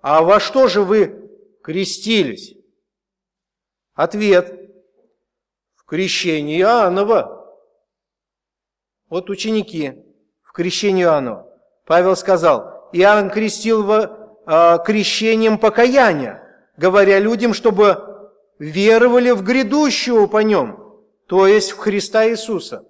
[0.00, 1.30] а во что же вы
[1.62, 2.56] крестились?
[3.94, 4.58] Ответ.
[5.74, 7.38] В крещении Иоаннова.
[9.08, 10.04] Вот ученики
[10.52, 11.06] в крещении.
[11.86, 16.42] Павел сказал, Иоанн крестил во, э, крещением покаяния,
[16.76, 22.86] говоря людям, чтобы веровали в грядущего по нем, то есть в Христа Иисуса.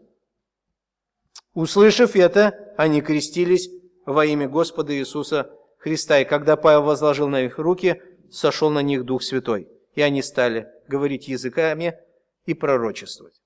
[1.54, 3.70] Услышав это, они крестились
[4.06, 6.18] во имя Господа Иисуса Христа.
[6.18, 9.68] И когда Павел возложил на их руки, сошел на них Дух Святой.
[9.94, 11.96] И они стали говорить языками
[12.44, 13.40] и пророчествовать.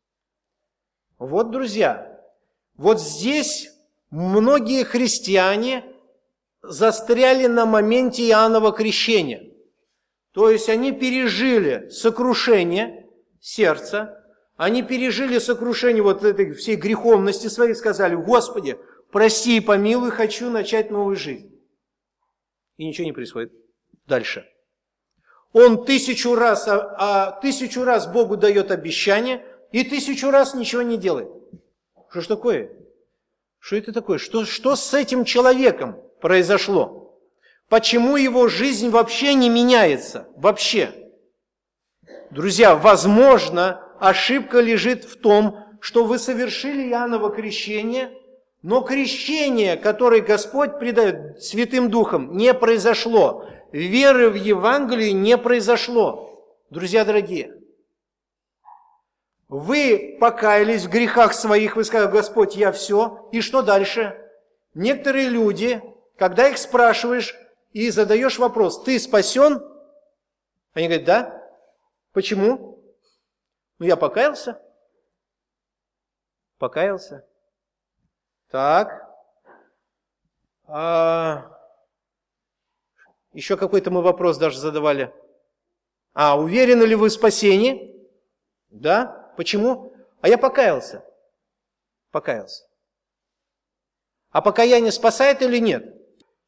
[1.18, 2.18] Вот, друзья,
[2.76, 3.75] вот здесь
[4.10, 5.84] многие христиане
[6.62, 9.52] застряли на моменте Иоаннова крещения.
[10.32, 13.08] То есть они пережили сокрушение
[13.40, 14.22] сердца,
[14.56, 18.78] они пережили сокрушение вот этой всей греховности своей, сказали, Господи,
[19.10, 21.52] прости и помилуй, хочу начать новую жизнь.
[22.76, 23.52] И ничего не происходит.
[24.06, 24.46] Дальше.
[25.52, 30.98] Он тысячу раз, а, а, тысячу раз Богу дает обещание, и тысячу раз ничего не
[30.98, 31.30] делает.
[32.10, 32.70] Что ж такое?
[33.66, 34.18] Что это такое?
[34.18, 37.18] Что, что с этим человеком произошло?
[37.68, 40.28] Почему его жизнь вообще не меняется?
[40.36, 40.90] Вообще.
[42.30, 48.12] Друзья, возможно, ошибка лежит в том, что вы совершили Иоанново крещение,
[48.62, 53.48] но крещение, которое Господь придает Святым Духом, не произошло.
[53.72, 56.40] Веры в Евангелие не произошло.
[56.70, 57.55] Друзья дорогие,
[59.48, 63.28] вы покаялись в грехах своих, вы сказали, Господь, я все.
[63.32, 64.20] И что дальше?
[64.74, 65.82] Некоторые люди,
[66.16, 67.36] когда их спрашиваешь
[67.72, 69.62] и задаешь вопрос, ты спасен?
[70.74, 71.50] Они говорят, да.
[72.12, 72.82] Почему?
[73.78, 74.60] Ну, я покаялся.
[76.58, 77.26] Покаялся.
[78.50, 79.06] Так.
[80.66, 81.52] А...
[83.32, 85.14] Еще какой-то мы вопрос даже задавали.
[86.14, 87.94] А, уверены ли вы в спасении?
[88.70, 89.25] Да.
[89.36, 89.92] Почему?
[90.20, 91.04] А я покаялся.
[92.10, 92.64] Покаялся.
[94.30, 95.94] А покаяние спасает или нет?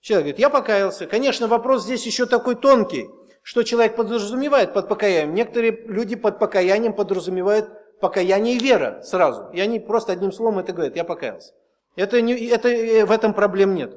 [0.01, 1.07] Человек говорит, я покаялся.
[1.07, 3.09] Конечно, вопрос здесь еще такой тонкий,
[3.43, 5.34] что человек подразумевает под покаянием.
[5.34, 7.70] Некоторые люди под покаянием подразумевают
[8.01, 9.51] покаяние и вера сразу.
[9.53, 11.53] И они просто одним словом это говорят, я покаялся.
[11.97, 13.93] Это не, это, э, в этом проблем нет.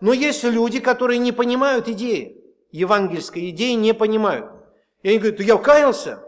[0.00, 4.50] Но есть люди, которые не понимают идеи, евангельской идеи не понимают.
[5.02, 6.22] И они говорят, я каялся,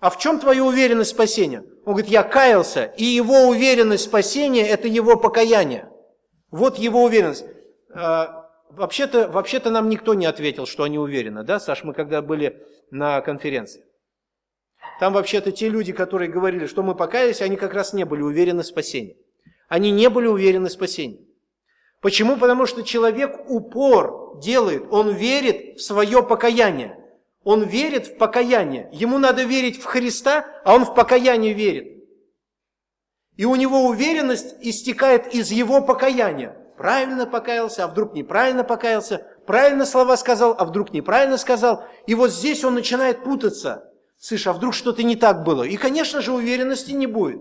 [0.00, 1.64] а в чем твоя уверенность спасения?
[1.84, 5.88] Он говорит, я каялся, и его уверенность спасения– это его покаяние.
[6.50, 7.44] Вот его уверенность.
[7.92, 12.62] А, вообще-то, вообще-то нам никто не ответил, что они уверены, да, Саш, мы когда были
[12.90, 13.84] на конференции.
[15.00, 18.62] Там вообще-то те люди, которые говорили, что мы покаялись, они как раз не были уверены
[18.62, 19.16] в спасении.
[19.68, 21.26] Они не были уверены в спасении.
[22.00, 22.36] Почему?
[22.36, 26.96] Потому что человек упор делает, он верит в свое покаяние.
[27.44, 28.88] Он верит в покаяние.
[28.92, 32.04] Ему надо верить в Христа, а он в покаяние верит.
[33.36, 36.56] И у него уверенность истекает из его покаяния.
[36.76, 39.26] Правильно покаялся, а вдруг неправильно покаялся.
[39.46, 41.84] Правильно слова сказал, а вдруг неправильно сказал.
[42.06, 43.92] И вот здесь он начинает путаться.
[44.18, 45.62] Слышь, а вдруг что-то не так было?
[45.62, 47.40] И, конечно же, уверенности не будет.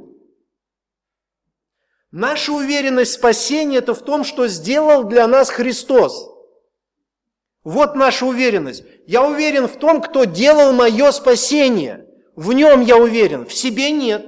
[2.12, 6.37] Наша уверенность в спасении– это в том, что сделал для нас Христос.
[7.68, 8.86] Вот наша уверенность.
[9.08, 12.08] Я уверен в том, кто делал мое спасение.
[12.38, 14.26] В нем я уверен, в себе нет.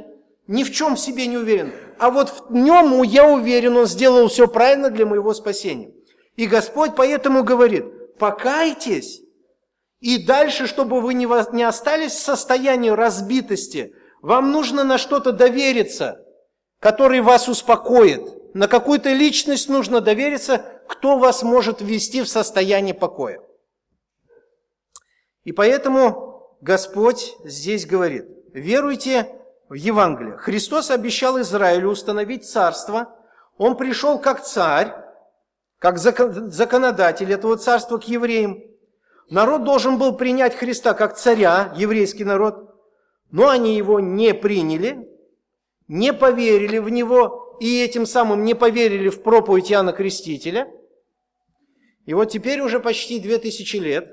[0.47, 1.71] Ни в чем в себе не уверен.
[1.99, 5.93] А вот в нем я уверен, он сделал все правильно для моего спасения.
[6.35, 9.21] И Господь поэтому говорит, покайтесь.
[10.01, 16.19] И дальше, чтобы вы не остались в состоянии разбитости, вам нужно на что-то довериться–
[16.79, 18.21] который вас успокоит.
[18.53, 23.39] На какую-то личность нужно довериться, кто вас может ввести в состояние покоя.
[25.43, 29.29] И поэтому Господь здесь говорит, веруйте
[29.69, 30.37] в Евангелие.
[30.37, 33.15] Христос обещал Израилю установить царство.
[33.57, 34.93] Он пришел как царь,
[35.77, 38.59] как законодатель этого царства к евреям.
[39.29, 42.75] Народ должен был принять Христа как царя, еврейский народ,
[43.29, 45.07] но они его не приняли,
[45.87, 50.67] не поверили в него и этим самым не поверили в проповедь Иоанна Крестителя.
[52.05, 54.11] И вот теперь уже почти две тысячи лет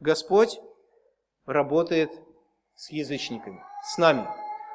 [0.00, 0.60] Господь
[1.46, 2.10] работает
[2.76, 4.26] с язычниками, с нами.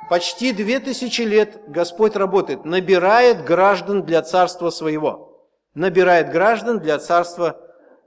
[0.10, 5.48] Почти две тысячи лет Господь работает, набирает граждан для царства своего.
[5.74, 7.60] Набирает граждан для царства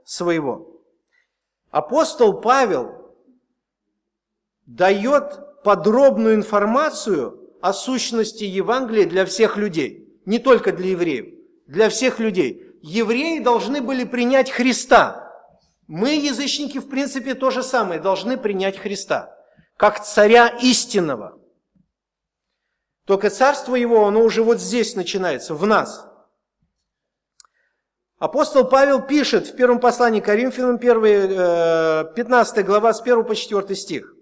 [0.03, 0.81] своего.
[1.71, 3.13] Апостол Павел
[4.65, 11.33] дает подробную информацию о сущности Евангелия для всех людей, не только для евреев,
[11.65, 12.66] для всех людей.
[12.87, 15.29] Евреи должны были принять Христа.
[15.87, 19.35] Мы, язычники, в принципе, то же самое, должны принять Христа,
[19.75, 21.37] как царя истинного.
[23.05, 26.07] Только царство его, оно уже вот здесь начинается, в нас.
[28.19, 33.75] Апостол Павел пишет в первом послании Коринфянам, 1, 15 э, глава, с 1 по 4
[33.75, 34.13] стих.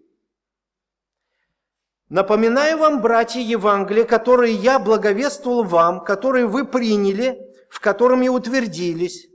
[2.10, 9.28] Напоминаю вам, братья, Евангелие, которое я благовествовал вам, которое вы приняли, в котором и утвердились,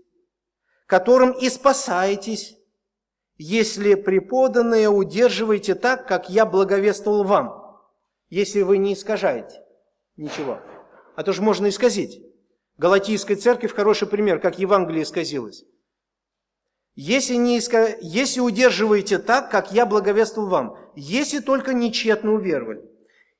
[0.86, 2.56] которым и спасаетесь,
[3.36, 7.80] если преподанное удерживаете так, как я благовествовал вам,
[8.28, 9.62] если вы не искажаете
[10.16, 10.60] ничего.
[11.16, 12.22] А то же можно исказить.
[12.76, 15.64] Галатийская церковь хороший пример, как Евангелие исказилось.
[16.94, 17.96] Если, не иска...
[18.00, 22.84] если удерживаете так, как я благовествовал вам, если только нечетно уверовали.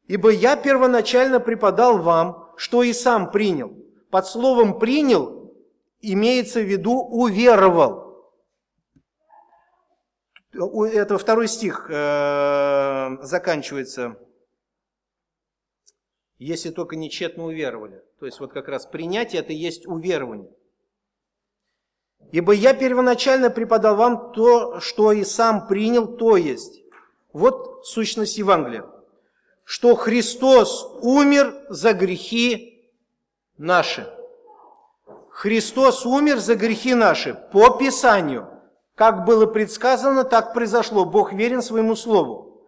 [0.06, 3.79] Ибо я первоначально преподал вам, что и сам принял.
[4.10, 5.54] Под словом «принял»
[6.00, 8.10] имеется в виду «уверовал».
[10.52, 14.16] Это второй стих э, заканчивается.
[16.38, 18.02] Если только нечетно уверовали.
[18.18, 20.50] То есть вот как раз принятие– это и есть уверование.
[22.32, 26.82] Ибо я первоначально преподал вам то, что и сам принял, то есть.
[27.32, 28.86] Вот сущность Евангелия.
[29.62, 32.69] Что Христос умер за грехи
[33.60, 34.10] наши.
[35.30, 38.48] Христос умер за грехи наши по Писанию.
[38.94, 41.04] Как было предсказано, так произошло.
[41.04, 42.66] Бог верен своему слову.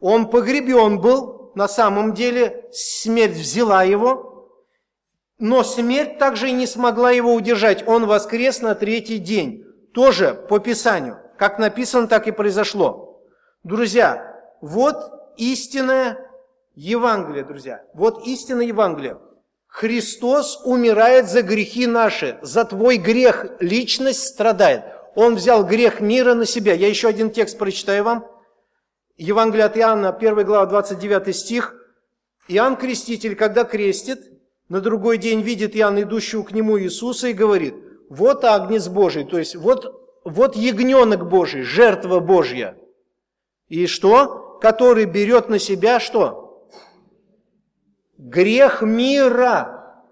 [0.00, 4.50] Он погребен был, на самом деле смерть взяла его,
[5.38, 7.86] но смерть также и не смогла его удержать.
[7.88, 9.64] Он воскрес на третий день.
[9.92, 11.18] Тоже по Писанию.
[11.38, 13.20] Как написано, так и произошло.
[13.62, 14.96] Друзья, вот
[15.36, 16.18] истинное
[16.74, 17.84] Евангелие, друзья.
[17.94, 19.18] Вот истинное Евангелие.
[19.74, 24.84] Христос умирает за грехи наши, за твой грех личность страдает.
[25.16, 26.74] Он взял грех мира на себя.
[26.74, 28.24] Я еще один текст прочитаю вам.
[29.16, 31.74] Евангелие от Иоанна, 1 глава, 29 стих.
[32.46, 34.20] Иоанн Креститель, когда крестит,
[34.68, 37.74] на другой день видит Иоанн идущего к нему Иисуса и говорит,
[38.08, 42.76] вот Агнец Божий, то есть вот, вот ягненок Божий, жертва Божья.
[43.66, 44.56] И что?
[44.62, 46.43] Который берет на себя что?
[48.24, 50.02] Грех мира.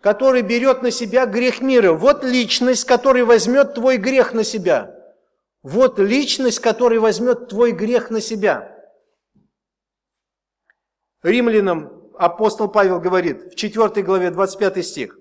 [0.00, 1.92] Который берет на себя грех мира.
[1.92, 4.94] Вот личность, которая возьмет твой грех на себя.
[5.64, 8.76] Вот личность, которая возьмет твой грех на себя.
[11.24, 15.18] Римлянам апостол Павел говорит в 4 главе 25 стих,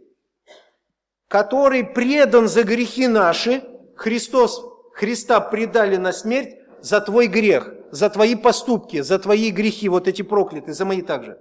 [1.27, 3.63] который предан за грехи наши,
[3.95, 4.63] Христос,
[4.93, 10.21] Христа предали на смерть за твой грех, за твои поступки, за твои грехи, вот эти
[10.21, 11.39] проклятые, за мои также.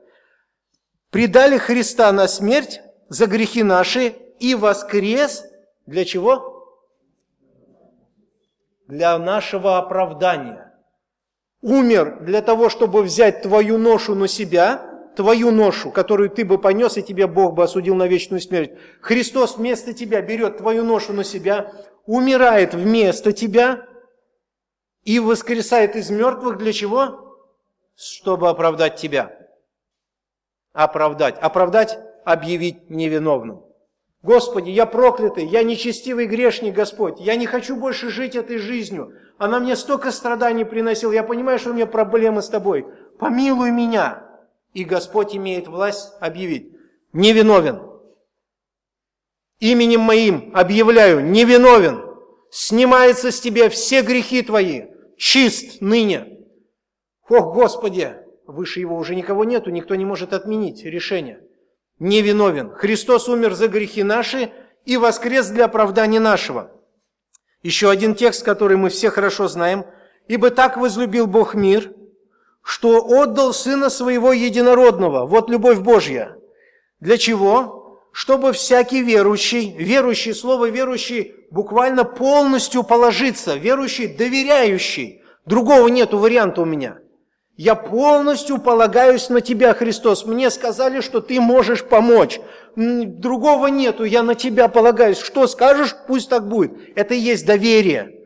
[1.11, 5.45] Предали Христа на смерть за грехи наши и воскрес
[5.87, 6.53] для чего?
[8.87, 10.75] Для нашего оправдания.
[11.63, 16.97] Умер для того, чтобы взять твою ношу на себя– твою ношу, которую ты бы понес,
[16.97, 18.73] и тебе Бог бы осудил на вечную смерть.
[19.01, 21.73] Христос вместо тебя берет твою ношу на себя,
[22.05, 23.87] умирает вместо тебя
[25.03, 27.39] и воскресает из мертвых для чего?
[27.97, 29.37] Чтобы оправдать тебя.
[30.77, 31.39] Оправдать.
[31.41, 33.65] Оправдать, объявить невиновным.
[34.23, 37.19] Господи, я проклятый, я нечестивый грешник, Господь.
[37.19, 39.13] Я не хочу больше жить этой жизнью.
[39.39, 41.13] Она мне столько страданий приносила.
[41.13, 42.87] Я понимаю, что у меня проблемы с тобой.
[43.19, 44.27] Помилуй меня
[44.77, 46.71] и Господь имеет власть объявить
[47.15, 47.81] «невиновен».
[49.59, 52.05] Именем моим объявляю «невиновен».
[52.51, 54.83] Снимается с тебя все грехи твои,
[55.17, 56.47] чист ныне.
[57.27, 58.17] Ох, Господи,
[58.47, 61.41] выше его уже никого нету, никто не может отменить решение.
[61.99, 62.71] Невиновен.
[62.71, 64.53] Христос умер за грехи наши
[64.85, 66.71] и воскрес для оправдания нашего.
[67.63, 69.87] Еще один текст, который мы все хорошо знаем.
[70.29, 71.93] «Ибо так возлюбил Бог мир,
[72.63, 75.25] что отдал Сына Своего Единородного.
[75.25, 76.37] Вот любовь Божья.
[76.99, 78.01] Для чего?
[78.13, 85.23] Чтобы всякий верующий, верующий, слово верующий буквально полностью положиться, верующий, доверяющий.
[85.45, 86.99] Другого нету варианта у меня.
[87.57, 90.27] Я полностью полагаюсь на Тебя, Христос.
[90.27, 92.41] Мне сказали, что Ты можешь помочь.
[92.77, 95.19] Другого нету, я на Тебя полагаюсь.
[95.19, 96.73] Что скажешь, пусть так будет.
[96.95, 98.17] Это и есть доверие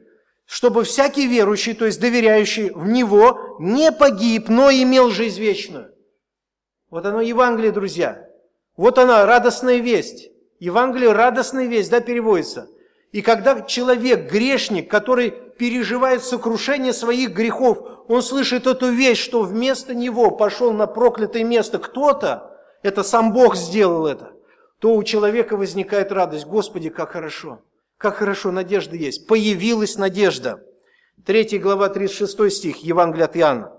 [0.51, 5.94] чтобы всякий верующий, то есть доверяющий в Него, не погиб, но имел жизнь вечную.
[6.90, 8.27] Вот оно Евангелие, друзья.
[8.77, 10.28] Вот она, радостная весть.
[10.59, 12.69] Евангелие– радостная весть, да, переводится.
[13.12, 19.95] И когда человек, грешник, который переживает сокрушение своих грехов, он слышит эту весть, что вместо
[19.95, 24.32] него пошел на проклятое место кто-то, это сам Бог сделал это,
[24.81, 26.45] то у человека возникает радость.
[26.45, 27.62] Господи, как хорошо!
[27.99, 29.28] Как хорошо, надежда есть.
[29.28, 30.61] Появилась надежда.
[31.24, 33.73] 3 глава, 36 стих, Евангелие от Иоанна.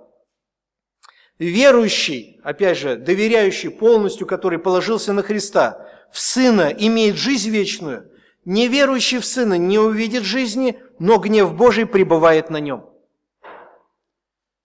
[1.37, 8.09] Верующий, опять же, доверяющий полностью, который положился на Христа, в Сына имеет жизнь вечную,
[8.45, 12.90] неверующий в Сына не увидит жизни, но гнев Божий пребывает на нем.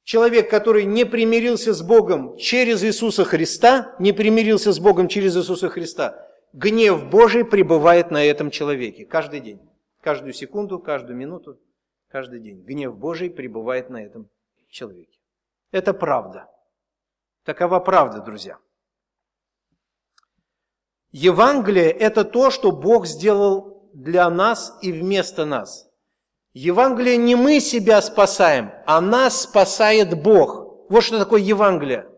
[0.06, 5.68] Человек, который не примирился с Богом через Иисуса Христа, не примирился с Богом через Иисуса
[5.68, 9.60] Христа, гнев Божий пребывает на этом человеке каждый день.
[10.00, 11.58] Каждую секунду, каждую минуту,
[12.06, 12.62] каждый день.
[12.62, 14.30] Гнев Божий пребывает на этом
[14.70, 15.18] человеке.
[15.72, 16.48] Это правда.
[17.42, 18.58] Такова правда, друзья.
[21.10, 25.90] Евангелие– это то, что Бог сделал для нас и вместо нас.
[26.56, 30.88] Евангелие не мы себя спасаем, а нас спасает Бог.
[30.88, 32.10] Вот что такое Евангелие.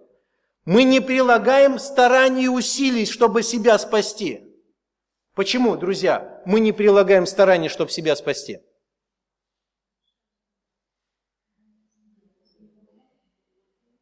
[0.64, 4.44] Мы не прилагаем стараний и усилий, чтобы себя спасти.
[5.34, 8.60] Почему, друзья, мы не прилагаем стараний, чтобы себя спасти?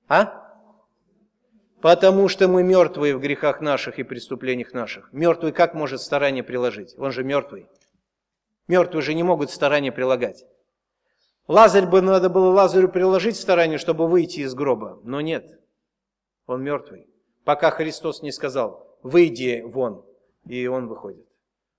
[0.07, 0.55] А?
[1.81, 5.11] Потому что мы мертвые в грехах наших и преступлениях наших.
[5.15, 6.95] Мертвый как может старание приложить?
[6.99, 7.71] Он же мертвый.
[8.69, 10.45] Мертвые же не могут старания прилагать.
[11.49, 15.61] Лазарь бы надо было Лазарю приложить старание, чтобы выйти из гроба, но нет.
[16.47, 17.07] Он мертвый.
[17.45, 20.05] Пока Христос не сказал, выйди вон,
[20.47, 21.25] и он выходит.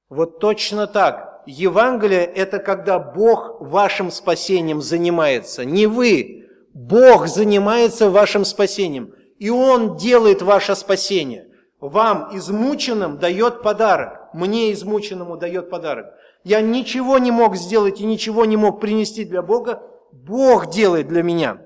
[0.08, 1.44] Вот точно так.
[1.46, 5.66] Евангелие– это когда Бог вашим спасением занимается.
[5.66, 6.50] Не вы.
[6.74, 11.48] Бог занимается вашим спасением и Он делает ваше спасение.
[11.80, 14.34] Вам, измученным, дает подарок.
[14.34, 16.08] Мне, измученному, дает подарок.
[16.48, 19.84] Я ничего не мог сделать и ничего не мог принести для Бога.
[20.14, 21.62] Бог делает для меня.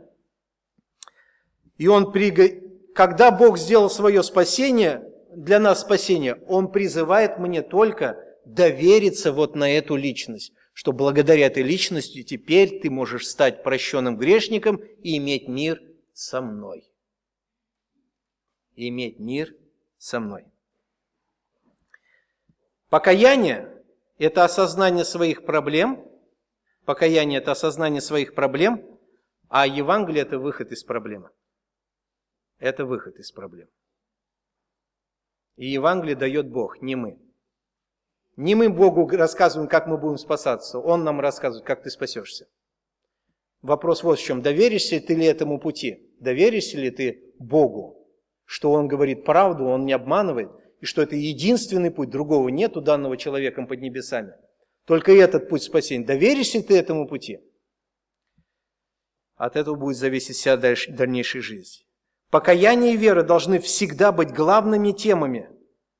[1.78, 2.12] И Он,
[2.95, 9.70] когда Бог сделал свое спасение, для нас спасение, Он призывает мне только довериться вот на
[9.72, 15.80] эту личность, что благодаря этой личности теперь ты можешь стать прощенным грешником и иметь мир
[16.12, 16.90] со мной
[18.76, 19.53] и иметь мир
[19.99, 20.45] со мной.
[22.90, 23.68] Покаяние–
[24.23, 26.06] это осознание своих проблем,
[26.85, 28.85] покаяние– это осознание своих проблем,
[29.49, 31.30] а Евангелие– это выход из проблемы.
[32.60, 33.68] Это выход из проблем.
[35.56, 37.19] И Евангелие дает Бог, не мы.
[38.38, 42.48] Не мы Богу рассказываем, как мы будем спасаться, Он нам рассказывает, как ты спасешься.
[43.61, 44.41] Вопрос вот в чем.
[44.41, 46.15] Доверишься ты ли этому пути?
[46.19, 48.02] Доверишься ли ты Богу?
[48.52, 50.52] что он говорит правду, он не обманывает,
[50.82, 54.34] и что это единственный путь, другого нет у данного человеком под небесами.
[54.86, 56.06] Только этот путь спасения.
[56.06, 57.40] Доверишься ты этому пути?
[59.36, 61.84] От этого будет зависеть вся дальнейшая жизнь.
[62.30, 65.49] Покаяние и вера должны всегда быть главными темами,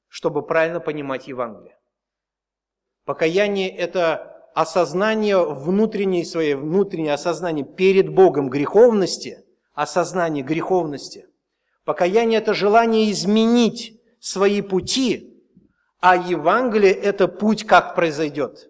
[0.08, 1.78] чтобы правильно понимать Евангелие.
[3.06, 11.28] Покаяние– это осознание внутренней своей, внутреннее осознание перед Богом греховности, осознание греховности,
[11.84, 15.44] Покаяние– это желание изменить свои пути,
[16.00, 18.70] а Евангелие– это путь, как произойдет.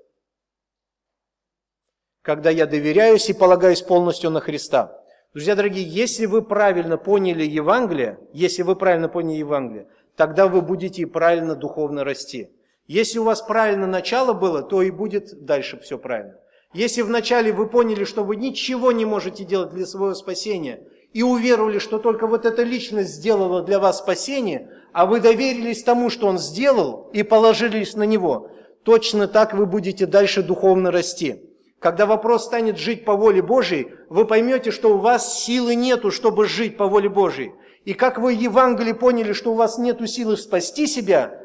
[2.24, 4.98] Когда я доверяюсь и полагаюсь полностью на Христа.
[5.34, 11.06] Друзья дорогие, если вы правильно поняли Евангелие, если вы правильно поняли Евангелие, тогда вы будете
[11.08, 12.50] правильно духовно расти.
[12.88, 16.36] Если у вас правильно начало было, то и будет дальше все правильно.
[16.74, 21.80] Если вначале вы поняли, что вы ничего не можете делать для своего спасения, и уверовали,
[21.80, 26.38] что только вот эта личность сделала для вас спасение, а вы доверились тому, что Он
[26.38, 28.50] сделал, и положились на Него,
[28.84, 31.44] точно так вы будете дальше духовно расти.
[31.80, 36.46] Когда вопрос станет жить по воле Божьей, вы поймете, что у вас силы нету, чтобы
[36.46, 37.54] жить по воле Божьей.
[37.86, 41.42] И как вы в Евангелии поняли, что у вас нету силы спасти себя,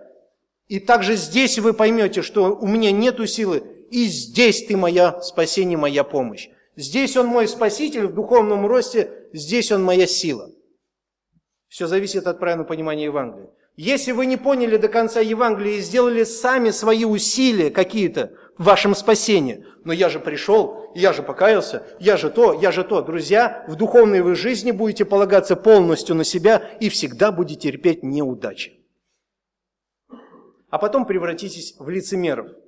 [0.68, 5.78] и также здесь вы поймете, что у меня нету силы, и здесь ты моя спасение,
[5.78, 6.50] моя помощь.
[6.76, 10.50] Здесь Он мой спаситель в духовном росте, здесь Он моя сила.
[11.68, 13.50] Все зависит от правильного понимания Евангелия.
[13.76, 18.94] Если вы не поняли до конца Евангелия и сделали сами свои усилия какие-то в вашем
[18.94, 23.02] спасении, но я же пришел, я же покаялся, я же то, я же то.
[23.02, 28.80] Друзья, в духовной вы жизни будете полагаться полностью на себя и всегда будете терпеть неудачи.
[30.70, 32.48] А потом превратитесь в лицемеров–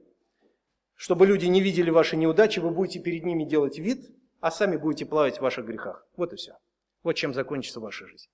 [0.99, 4.11] чтобы люди не видели ваши неудачи, вы будете перед ними делать вид,
[4.41, 6.05] а сами будете плавать в ваших грехах.
[6.17, 6.59] Вот и все.
[7.05, 8.27] Вот чем закончится ваша жизнь.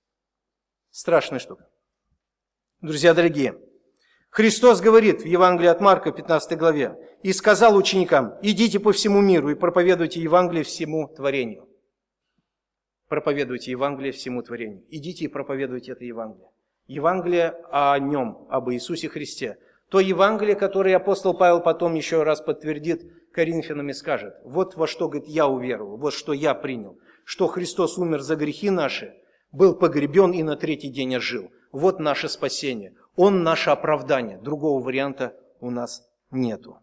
[0.89, 1.69] Страшная штука.
[2.81, 3.55] Друзья дорогие,
[4.31, 9.51] Христос говорит в Евангелии от Марка, 15 главе, «И сказал ученикам, идите по всему миру
[9.51, 11.69] и проповедуйте Евангелие всему творению».
[13.07, 14.83] Проповедуйте Евангелие всему творению.
[14.89, 16.49] Идите и проповедуйте это Евангелие.
[16.87, 19.59] Евангелие о нем, об Иисусе Христе,
[19.89, 25.07] То Евангелие, которое апостол Павел потом еще раз подтвердит Коринфянам и скажет, вот во что,
[25.07, 29.13] говорит, я уверовал, вот что я принял, что Христос умер за грехи наши,
[29.51, 31.51] был погребен и на третий день ожил.
[31.71, 32.93] Вот наше спасение.
[33.15, 34.37] Он наше оправдание.
[34.37, 36.79] Другого варианта у нас нету.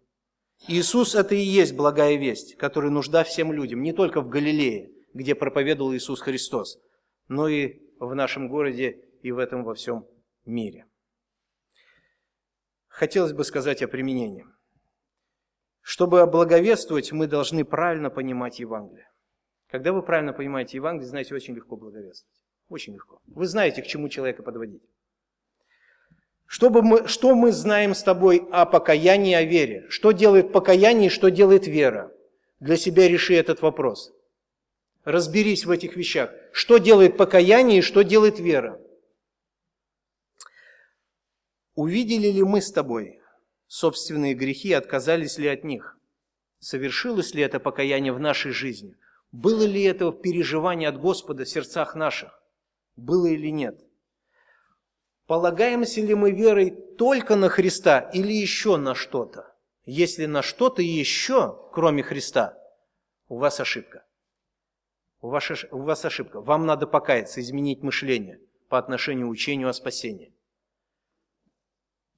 [0.68, 5.34] Иисус– это и есть благая весть, которая нужда всем людям, не только в Галилее, где
[5.34, 6.78] проповедовал Иисус Христос,
[7.28, 10.06] но и в нашем городе и в этом во всем
[10.44, 10.86] мире.
[13.02, 14.46] Хотелось бы сказать о применении.
[15.80, 19.10] Чтобы благовествовать, мы должны правильно понимать Евангелие.
[19.68, 22.38] Когда вы правильно понимаете Евангелие, знаете, очень легко благовествовать.
[22.68, 23.18] Очень легко.
[23.26, 24.84] Вы знаете, к чему человека подводить.
[26.46, 29.84] Чтобы мы, что мы знаем с тобой о покаянии, о вере?
[29.88, 32.12] Что делает покаяние и что делает вера?
[32.60, 34.12] Для себя реши этот вопрос.
[35.02, 36.30] Разберись в этих вещах.
[36.52, 38.80] Что делает покаяние и что делает вера?
[41.74, 43.20] Увидели ли мы с тобой
[43.66, 45.96] собственные грехи отказались ли от них?
[46.58, 48.96] Совершилось ли это покаяние в нашей жизни?
[49.32, 52.42] Было ли это переживание от Господа в сердцах наших?
[52.96, 53.80] Было или нет?
[55.26, 59.56] Полагаемся ли мы верой только на Христа или еще на что-то?
[59.86, 62.58] Если на что-то еще, кроме Христа,
[63.28, 64.04] у вас ошибка.
[65.22, 66.42] У вас, у вас ошибка.
[66.42, 70.34] Вам надо покаяться, изменить мышление по отношению к учению о спасении.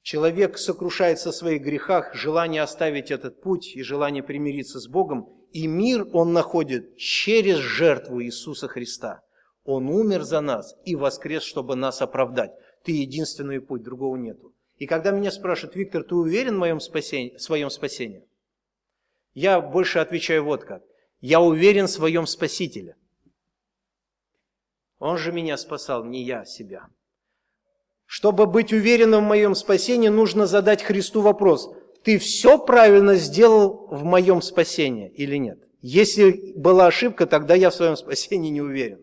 [0.05, 5.66] Человек сокрушается в своих грехах, желание оставить этот путь и желание примириться с Богом, и
[5.66, 9.22] мир он находит через жертву Иисуса Христа.
[9.64, 12.52] Он умер за нас и воскрес, чтобы нас оправдать.
[12.82, 14.52] Ты единственный путь, другого нету.
[14.76, 18.28] И когда меня спрашивают, Виктор, ты уверен в моем спасении, в своем спасении?
[19.32, 20.82] Я больше отвечаю вот как.
[21.22, 22.94] Я уверен в своем Спасителе.
[24.98, 26.89] Он же меня спасал, не я себя.
[28.16, 31.74] Чтобы быть уверенным в моем спасении, нужно задать Христу вопрос.
[32.05, 35.59] Ты все правильно сделал в моем спасении или нет?
[35.82, 39.01] Если была ошибка, тогда я в своем спасении не уверен.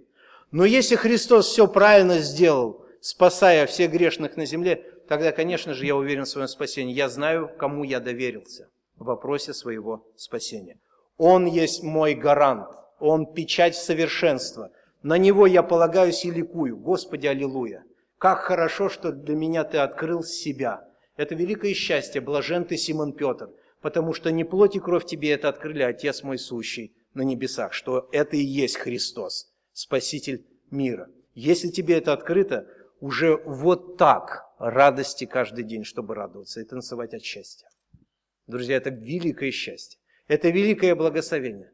[0.51, 5.97] Но если Христос все правильно сделал, спасая всех грешных на земле, тогда, конечно же, я
[5.97, 6.95] уверен в своем спасении.
[6.95, 10.79] Я знаю, кому я доверился в вопросе своего спасения.
[11.17, 12.69] Он есть мой гарант,
[13.01, 14.71] Он печать совершенства.
[15.03, 16.77] На Него я полагаюсь и ликую.
[16.77, 17.83] Господи, аллилуйя!
[18.21, 20.87] Как хорошо, что для меня Ты открыл себя.
[21.17, 23.49] Это великое счастье, блажен Ты, Симон Петр,
[23.81, 28.07] потому что не плоть и кровь Тебе это открыли, Отец мой сущий на небесах, что
[28.11, 31.09] это и есть Христос, Спаситель мира.
[31.33, 32.67] Если тебе это открыто,
[32.99, 37.67] уже вот так радости каждый день, чтобы радоваться и танцевать от счастья.
[38.45, 39.99] Друзья, это великое счастье.
[40.27, 41.71] Это великое благословение.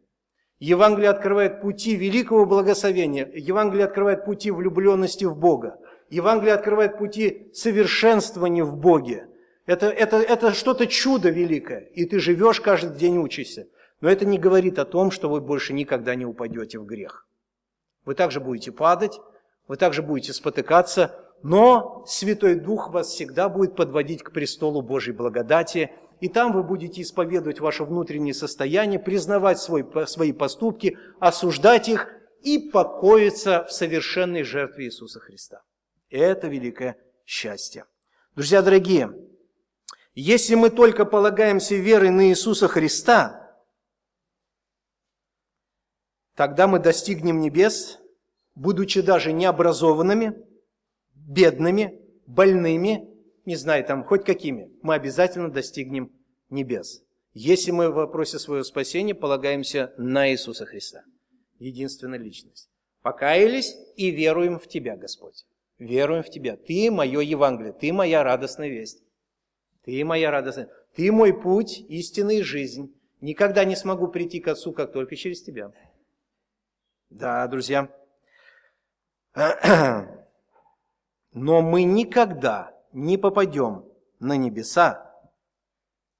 [0.60, 3.30] Евангелие открывает пути великого благословения.
[3.36, 5.78] Евангелие открывает пути влюбленности в Бога.
[6.10, 9.28] Евангелие открывает пути совершенствования в Боге.
[9.66, 11.82] Это, это, это что-то чудо великое.
[11.94, 13.68] И ты живешь каждый день, учишься.
[14.00, 17.28] Но это не говорит о том, что вы больше никогда не упадете в грех.
[18.06, 19.20] Вы также будете падать,
[19.68, 25.92] вы также будете спотыкаться, но Святой Дух вас всегда будет подводить к престолу Божьей благодати,
[26.22, 32.08] и там вы будете исповедовать ваше внутреннее состояние, признавать свой, свои поступки, осуждать их
[32.42, 35.62] и покоиться в совершенной жертве Иисуса Христа.
[36.10, 37.86] Это великое счастье.
[38.36, 39.14] Друзья дорогие,
[40.16, 43.58] если мы только полагаемся верой на Иисуса Христа,
[46.36, 48.00] тогда мы достигнем небес,
[48.56, 50.34] будучи даже необразованными,
[51.14, 53.10] бедными, больными,
[53.46, 56.12] не знаю, там, хоть какими, мы обязательно достигнем
[56.50, 57.04] небес.
[57.34, 61.04] Если мы в вопросе своего спасения полагаемся на Иисуса Христа,
[61.60, 62.70] единственная личность.
[63.02, 65.46] Покаялись и веруем в Тебя, Господь.
[65.80, 66.58] Веруем в Тебя.
[66.58, 69.04] Ты мое Евангелие, Ты моя радостная весть.
[69.84, 70.70] Ты моя радостная.
[70.96, 72.94] Ты мой путь, истинная жизнь.
[73.22, 75.72] Никогда не смогу прийти к Отцу, как только через Тебя.
[77.10, 77.90] Да, друзья,
[81.32, 83.86] но мы никогда не попадем
[84.20, 85.14] на небеса,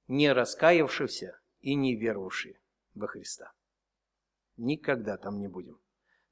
[0.06, 2.58] не раскаявшиеся и не веровавшие
[2.94, 3.52] во Христа.
[4.56, 5.78] Никогда там не будем.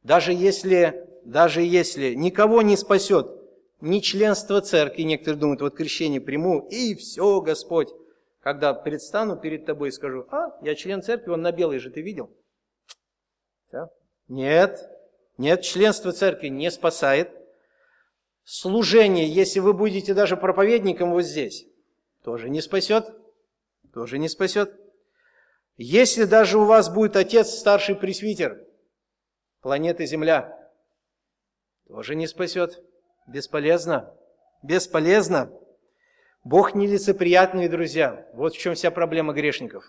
[0.06, 3.26] Даже если, даже если никого не спасет
[3.80, 7.88] ни членство церкви, некоторые думают, вот крещение приму, и все, Господь.
[8.38, 12.02] Когда предстану перед тобой и скажу, а, я член церкви, он на белый же, ты
[12.02, 12.30] видел?
[13.66, 13.88] Все?
[14.28, 14.88] Нет,
[15.38, 17.32] нет, членство церкви не спасает.
[18.44, 21.66] Служение, если вы будете даже проповедником вот здесь,
[22.22, 23.12] тоже не спасет.
[23.92, 24.72] Тоже не спасет.
[25.76, 28.65] Если даже у вас будет отец, старший пресвитер,
[29.66, 30.56] планеты Земля,
[31.88, 32.84] тоже не спасет.
[33.26, 34.14] Бесполезно.
[34.62, 35.50] Бесполезно.
[36.44, 38.28] Бог нелицеприятный, друзья.
[38.32, 39.84] Вот в чем вся проблема грешников.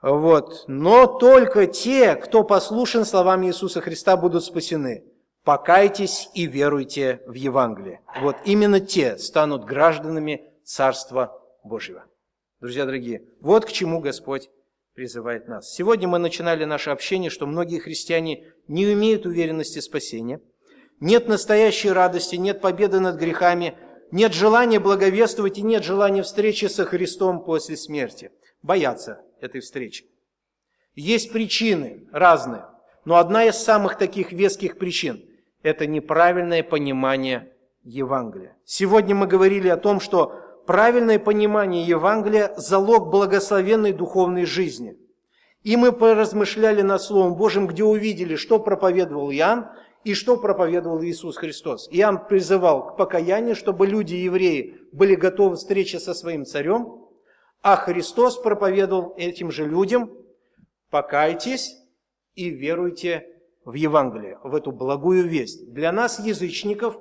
[0.00, 0.68] Вот.
[0.68, 5.04] Но только те, кто послушен словам Иисуса Христа, будут спасены.
[5.42, 8.02] Покайтесь и веруйте в Евангелие.
[8.20, 12.04] Вот именно те станут гражданами Царства Божьего.
[12.60, 14.48] Друзья дорогие, вот к чему Господь
[14.94, 15.72] призывает нас.
[15.72, 20.40] Сегодня мы начинали наше общение, что многие христиане не имеют уверенности спасения,
[21.00, 23.76] нет настоящей радости, нет победы над грехами,
[24.12, 28.30] нет желания благовествовать и нет желания встречи со Христом после смерти.
[28.62, 30.06] Боятся этой встречи.
[30.94, 32.64] Есть причины разные,
[33.04, 35.24] но одна из самых таких веских причин–
[35.62, 37.52] это неправильное понимание
[37.82, 38.56] Евангелия.
[38.64, 44.96] Сегодня мы говорили о том, что правильное понимание Евангелия– залог благословенной духовной жизни.
[45.62, 49.68] И мы поразмышляли над Словом Божьим, где увидели, что проповедовал Иоанн
[50.04, 51.88] и что проповедовал Иисус Христос.
[51.90, 57.08] Иоанн призывал к покаянию, чтобы люди, евреи, были готовы к встрече со своим царем,
[57.62, 60.12] а Христос проповедовал этим же людям
[60.90, 61.74] «покайтесь
[62.34, 63.26] и веруйте
[63.64, 65.72] в Евангелие, в эту благую весть».
[65.72, 66.98] Для нас, язычников,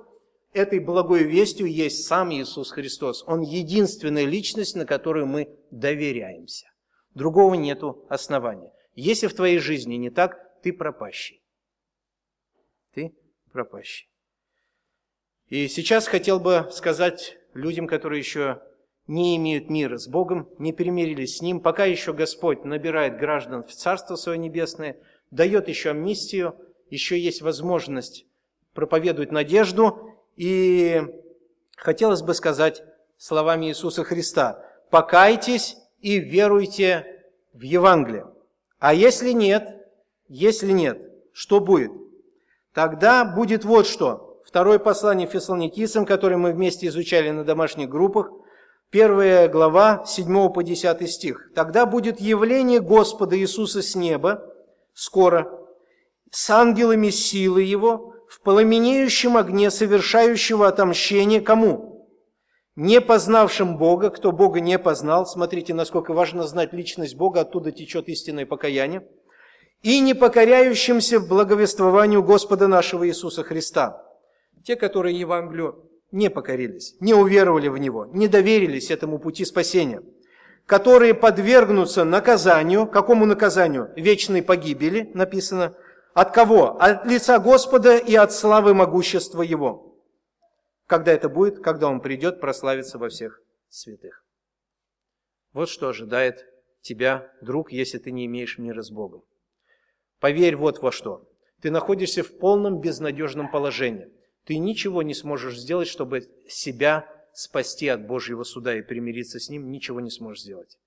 [0.54, 3.24] этой благой вестью есть сам Иисус Христос.
[3.28, 6.68] Он единственная личность, на которую мы доверяемся.
[7.14, 8.72] Другого нету основания.
[8.96, 11.42] Если в твоей жизни не так, ты пропащий.
[12.94, 13.14] Ты
[13.52, 14.08] пропащий.
[15.50, 18.62] И сейчас хотел бы сказать людям, которые еще
[19.08, 23.72] не имеют мира с Богом, не примирились с Ним, пока еще Господь набирает граждан в
[23.74, 24.98] Царство Свое Небесное,
[25.30, 26.56] дает еще амнистию,
[26.90, 28.26] еще есть возможность
[28.74, 31.02] проповедовать надежду, и
[31.78, 32.84] хотелось бы сказать
[33.18, 37.24] словами Иисуса Христа, «Покайтесь и веруйте
[37.54, 38.28] в Евангелие».
[38.80, 39.88] А если нет,
[40.28, 41.00] если нет,
[41.32, 41.92] что будет?
[42.74, 44.42] Тогда будет вот что.
[44.46, 48.30] Второе послание Фессалоникийцам, которое мы вместе изучали на домашних группах,
[48.90, 51.50] первая глава, 7 по 10 стих.
[51.56, 54.54] «Тогда будет явление Господа Иисуса с неба,
[54.94, 55.60] скоро,
[56.30, 62.10] с ангелами силы Его, в пламенеющем огне совершающего отомщение кому?
[62.76, 68.10] Не познавшим Бога, кто Бога не познал, смотрите, насколько важно знать личность Бога, оттуда течет
[68.10, 69.08] истинное покаяние,
[69.84, 74.04] и не покоряющимся благовествованию Господа нашего Иисуса Христа.
[74.64, 80.02] Те, которые Евангелию не покорились, не уверовали в Него, не доверились этому пути спасения,
[80.66, 83.92] которые подвергнутся наказанию, какому наказанию?
[83.96, 85.76] Вечной погибели, написано,
[86.14, 86.78] от кого?
[86.80, 89.98] От лица Господа и от славы могущества Его.
[90.86, 91.60] Когда это будет?
[91.60, 94.24] Когда Он придет прославиться во всех святых.
[95.54, 96.46] Вот что ожидает
[96.82, 99.24] тебя, друг, если ты не имеешь мира с Богом.
[100.20, 101.28] Поверь вот во что.
[101.62, 104.10] Ты находишься в полном безнадежном положении.
[104.46, 109.72] Ты ничего не сможешь сделать, чтобы себя спасти от Божьего суда и примириться с Ним,
[109.72, 110.78] ничего не сможешь сделать.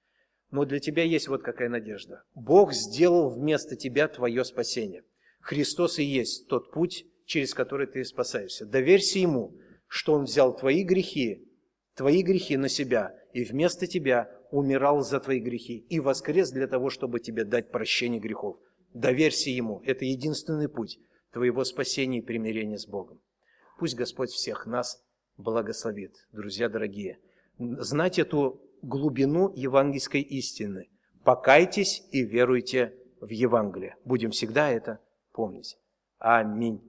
[0.51, 2.23] Но для тебя есть вот какая надежда.
[2.35, 5.03] Бог сделал вместо тебя твое спасение–
[5.47, 8.67] Христос и есть тот путь, через который ты спасаешься.
[8.67, 9.57] Доверься Ему,
[9.87, 11.49] что Он взял твои грехи,
[11.95, 16.91] твои грехи на себя, и вместо тебя умирал за твои грехи и воскрес для того,
[16.91, 18.57] чтобы тебе дать прощение грехов.
[18.93, 19.83] Доверься Ему.
[19.87, 20.99] Это единственный путь
[21.33, 23.21] твоего спасения и примирения с Богом.
[23.79, 25.01] Пусть Господь всех нас
[25.37, 27.21] благословит, друзья дорогие.
[27.57, 30.89] Знать эту глубину евангельской истины.
[31.23, 33.95] Покайтесь и веруйте в Евангелие.
[34.05, 34.99] Будем всегда это
[35.37, 35.79] помнить.
[36.19, 36.81] Аминь.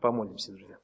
[0.00, 0.75] Помолимся, друзья.